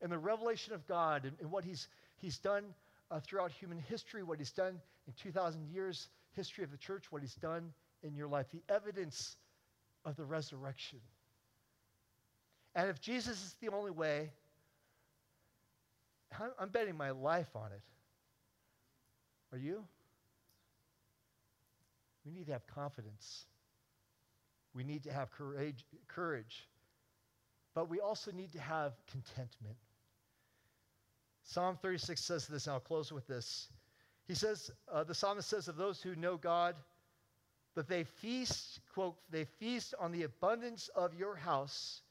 in 0.00 0.10
the 0.10 0.18
revelation 0.18 0.72
of 0.72 0.86
God 0.86 1.24
and, 1.24 1.36
and 1.40 1.50
what 1.50 1.64
He's, 1.64 1.88
he's 2.18 2.38
done 2.38 2.74
uh, 3.10 3.18
throughout 3.18 3.50
human 3.50 3.78
history, 3.78 4.22
what 4.22 4.38
He's 4.38 4.52
done 4.52 4.80
in 5.08 5.12
2,000 5.20 5.68
years' 5.68 6.08
history 6.36 6.62
of 6.62 6.70
the 6.70 6.76
church, 6.76 7.10
what 7.10 7.22
He's 7.22 7.34
done 7.34 7.72
in 8.04 8.14
your 8.14 8.28
life, 8.28 8.46
the 8.52 8.62
evidence 8.72 9.36
of 10.04 10.16
the 10.16 10.24
resurrection. 10.24 11.00
And 12.74 12.88
if 12.88 13.00
Jesus 13.00 13.36
is 13.42 13.54
the 13.60 13.68
only 13.68 13.90
way, 13.90 14.30
I'm 16.58 16.70
betting 16.70 16.96
my 16.96 17.10
life 17.10 17.54
on 17.54 17.70
it. 17.72 17.82
Are 19.52 19.58
you? 19.58 19.84
We 22.24 22.32
need 22.32 22.46
to 22.46 22.52
have 22.52 22.66
confidence. 22.66 23.44
We 24.74 24.84
need 24.84 25.02
to 25.04 25.12
have 25.12 25.30
courage, 25.30 25.84
courage. 26.08 26.68
But 27.74 27.90
we 27.90 28.00
also 28.00 28.32
need 28.32 28.52
to 28.52 28.60
have 28.60 28.92
contentment. 29.10 29.76
Psalm 31.42 31.76
36 31.82 32.22
says 32.22 32.46
this, 32.46 32.66
and 32.66 32.74
I'll 32.74 32.80
close 32.80 33.12
with 33.12 33.26
this. 33.26 33.68
He 34.28 34.34
says, 34.34 34.70
uh, 34.90 35.04
the 35.04 35.14
psalmist 35.14 35.48
says 35.48 35.68
of 35.68 35.76
those 35.76 36.00
who 36.00 36.14
know 36.14 36.36
God, 36.36 36.76
that 37.74 37.88
they 37.88 38.04
feast, 38.04 38.80
quote, 38.94 39.16
they 39.30 39.44
feast 39.44 39.94
on 39.98 40.12
the 40.12 40.24
abundance 40.24 40.88
of 40.94 41.14
your 41.14 41.34
house, 41.34 42.02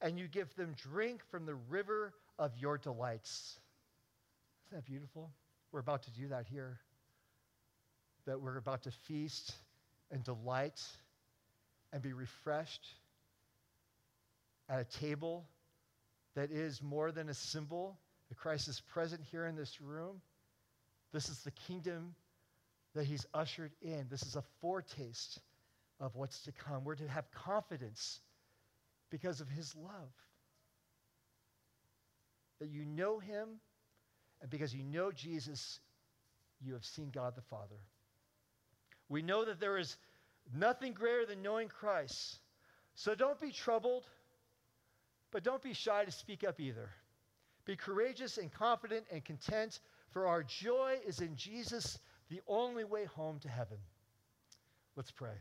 and 0.00 0.18
you 0.18 0.28
give 0.28 0.54
them 0.56 0.74
drink 0.76 1.22
from 1.30 1.46
the 1.46 1.54
river 1.54 2.12
of 2.38 2.52
your 2.58 2.76
delights. 2.76 3.58
Isn't 4.66 4.78
that 4.78 4.84
beautiful? 4.84 5.30
We're 5.72 5.80
about 5.80 6.02
to 6.04 6.10
do 6.10 6.28
that 6.28 6.46
here 6.46 6.78
that 8.26 8.40
we're 8.40 8.56
about 8.56 8.82
to 8.84 8.90
feast 8.90 9.54
and 10.10 10.22
delight 10.24 10.80
and 11.92 12.02
be 12.02 12.12
refreshed 12.12 12.86
at 14.68 14.80
a 14.80 14.84
table 14.84 15.44
that 16.34 16.50
is 16.50 16.82
more 16.82 17.12
than 17.12 17.28
a 17.28 17.34
symbol 17.34 17.98
that 18.28 18.36
Christ 18.36 18.68
is 18.68 18.80
present 18.80 19.20
here 19.30 19.46
in 19.46 19.56
this 19.56 19.80
room. 19.80 20.20
This 21.12 21.28
is 21.28 21.38
the 21.42 21.50
kingdom 21.50 22.14
that 22.94 23.06
he's 23.06 23.26
ushered 23.34 23.72
in. 23.82 24.06
This 24.10 24.22
is 24.22 24.36
a 24.36 24.44
foretaste 24.60 25.40
of 26.00 26.14
what's 26.14 26.42
to 26.42 26.52
come. 26.52 26.84
We're 26.84 26.94
to 26.96 27.08
have 27.08 27.30
confidence 27.32 28.20
because 29.10 29.40
of 29.40 29.48
his 29.48 29.74
love. 29.76 30.12
That 32.60 32.68
you 32.68 32.84
know 32.84 33.18
him, 33.18 33.60
and 34.40 34.50
because 34.50 34.74
you 34.74 34.84
know 34.84 35.10
Jesus, 35.10 35.80
you 36.60 36.72
have 36.72 36.84
seen 36.84 37.10
God 37.10 37.34
the 37.36 37.42
Father. 37.42 37.80
We 39.08 39.22
know 39.22 39.44
that 39.44 39.60
there 39.60 39.76
is 39.76 39.96
nothing 40.56 40.92
greater 40.92 41.26
than 41.26 41.42
knowing 41.42 41.68
Christ. 41.68 42.38
So 42.94 43.14
don't 43.14 43.40
be 43.40 43.50
troubled, 43.50 44.04
but 45.32 45.42
don't 45.42 45.62
be 45.62 45.74
shy 45.74 46.04
to 46.04 46.12
speak 46.12 46.44
up 46.44 46.60
either. 46.60 46.90
Be 47.64 47.76
courageous 47.76 48.38
and 48.38 48.52
confident 48.52 49.04
and 49.10 49.24
content, 49.24 49.80
for 50.10 50.26
our 50.26 50.42
joy 50.42 50.98
is 51.06 51.20
in 51.20 51.34
Jesus, 51.34 51.98
the 52.30 52.40
only 52.46 52.84
way 52.84 53.04
home 53.04 53.38
to 53.40 53.48
heaven. 53.48 53.78
Let's 54.96 55.10
pray. 55.10 55.34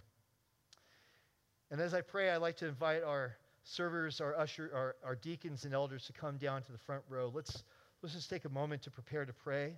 And 1.71 1.79
as 1.81 1.93
I 1.93 2.01
pray, 2.01 2.31
I'd 2.31 2.37
like 2.37 2.57
to 2.57 2.67
invite 2.67 3.03
our 3.03 3.35
servers, 3.63 4.21
our 4.21 4.37
usher, 4.37 4.69
our, 4.73 4.95
our 5.05 5.15
deacons 5.15 5.65
and 5.65 5.73
elders 5.73 6.05
to 6.05 6.13
come 6.13 6.37
down 6.37 6.63
to 6.63 6.71
the 6.71 6.77
front 6.77 7.03
row. 7.09 7.31
Let's 7.33 7.63
Let's 8.03 8.15
just 8.15 8.29
take 8.29 8.43
a 8.43 8.49
moment 8.49 8.81
to 8.81 8.91
prepare 8.91 9.23
to 9.23 9.31
pray. 9.31 9.75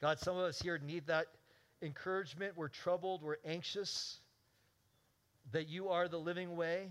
God, 0.00 0.18
some 0.18 0.36
of 0.36 0.42
us 0.42 0.60
here 0.60 0.76
need 0.84 1.06
that 1.06 1.26
encouragement. 1.80 2.54
We're 2.56 2.66
troubled, 2.66 3.22
we're 3.22 3.36
anxious, 3.44 4.18
that 5.52 5.68
you 5.68 5.90
are 5.90 6.08
the 6.08 6.18
living 6.18 6.56
way. 6.56 6.90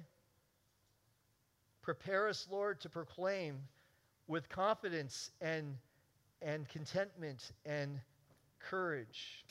Prepare 1.81 2.29
us, 2.29 2.47
Lord, 2.49 2.79
to 2.81 2.89
proclaim 2.89 3.57
with 4.25 4.47
confidence 4.47 5.31
and, 5.41 5.75
and 6.41 6.67
contentment 6.69 7.51
and 7.65 7.99
courage. 8.59 9.43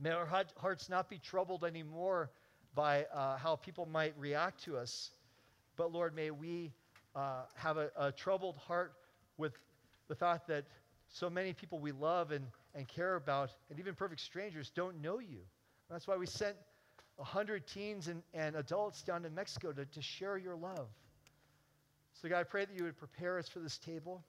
May 0.00 0.10
our 0.10 0.26
hearts 0.56 0.88
not 0.88 1.08
be 1.08 1.18
troubled 1.18 1.64
anymore 1.64 2.30
by 2.74 3.06
uh, 3.14 3.36
how 3.36 3.56
people 3.56 3.86
might 3.86 4.14
react 4.18 4.64
to 4.64 4.76
us, 4.76 5.10
but 5.76 5.92
Lord, 5.92 6.14
may 6.14 6.30
we 6.30 6.72
uh, 7.14 7.42
have 7.54 7.76
a, 7.76 7.90
a 7.96 8.12
troubled 8.12 8.56
heart 8.56 8.94
with 9.36 9.52
the 10.08 10.14
thought 10.14 10.46
that 10.48 10.64
so 11.08 11.28
many 11.28 11.52
people 11.52 11.78
we 11.78 11.92
love 11.92 12.30
and, 12.30 12.46
and 12.74 12.88
care 12.88 13.16
about, 13.16 13.50
and 13.70 13.78
even 13.78 13.94
perfect 13.94 14.20
strangers, 14.20 14.70
don't 14.74 15.00
know 15.02 15.18
you. 15.18 15.40
That's 15.90 16.08
why 16.08 16.16
we 16.16 16.26
sent 16.26 16.56
100 17.16 17.66
teens 17.66 18.08
and, 18.08 18.22
and 18.32 18.56
adults 18.56 19.02
down 19.02 19.22
to 19.22 19.30
Mexico 19.30 19.72
to, 19.72 19.84
to 19.84 20.02
share 20.02 20.38
your 20.38 20.56
love. 20.56 20.88
So, 22.14 22.28
God, 22.28 22.40
I 22.40 22.44
pray 22.44 22.64
that 22.64 22.76
you 22.76 22.84
would 22.84 22.96
prepare 22.96 23.38
us 23.38 23.48
for 23.48 23.58
this 23.60 23.78
table. 23.78 24.24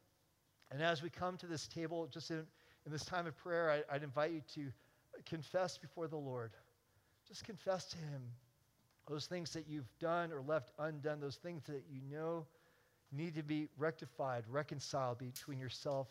And 0.73 0.81
as 0.81 1.03
we 1.03 1.09
come 1.11 1.37
to 1.37 1.45
this 1.45 1.67
table, 1.67 2.07
just 2.11 2.31
in, 2.31 2.43
in 2.85 2.91
this 2.91 3.05
time 3.05 3.27
of 3.27 3.37
prayer, 3.37 3.69
I, 3.69 3.95
I'd 3.95 4.01
invite 4.01 4.31
you 4.31 4.41
to 4.55 4.71
confess 5.23 5.77
before 5.77 6.07
the 6.07 6.17
Lord. 6.17 6.51
Just 7.27 7.45
confess 7.45 7.85
to 7.85 7.97
Him 7.97 8.23
those 9.07 9.27
things 9.27 9.51
that 9.51 9.67
you've 9.67 9.89
done 9.99 10.31
or 10.31 10.41
left 10.41 10.71
undone, 10.79 11.19
those 11.19 11.35
things 11.35 11.61
that 11.67 11.83
you 11.91 12.01
know 12.09 12.47
need 13.11 13.35
to 13.35 13.43
be 13.43 13.67
rectified, 13.77 14.43
reconciled 14.49 15.19
between 15.19 15.59
yourself 15.59 16.07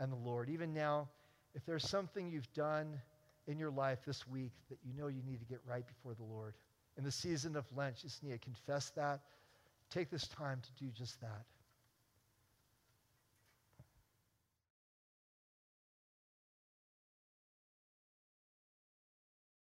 and 0.00 0.10
the 0.10 0.16
Lord. 0.16 0.50
Even 0.50 0.74
now, 0.74 1.08
if 1.54 1.64
there's 1.64 1.88
something 1.88 2.28
you've 2.28 2.52
done 2.54 3.00
in 3.46 3.56
your 3.56 3.70
life 3.70 4.00
this 4.04 4.26
week 4.26 4.52
that 4.68 4.78
you 4.82 4.92
know 5.00 5.06
you 5.06 5.22
need 5.24 5.38
to 5.38 5.46
get 5.46 5.60
right 5.64 5.86
before 5.86 6.14
the 6.14 6.24
Lord, 6.24 6.54
in 6.98 7.04
the 7.04 7.12
season 7.12 7.54
of 7.54 7.64
Lent, 7.76 7.96
just 7.96 8.20
need 8.24 8.32
to 8.32 8.38
confess 8.38 8.90
that. 8.90 9.20
Take 9.90 10.10
this 10.10 10.26
time 10.26 10.60
to 10.60 10.84
do 10.84 10.90
just 10.90 11.20
that. 11.20 11.44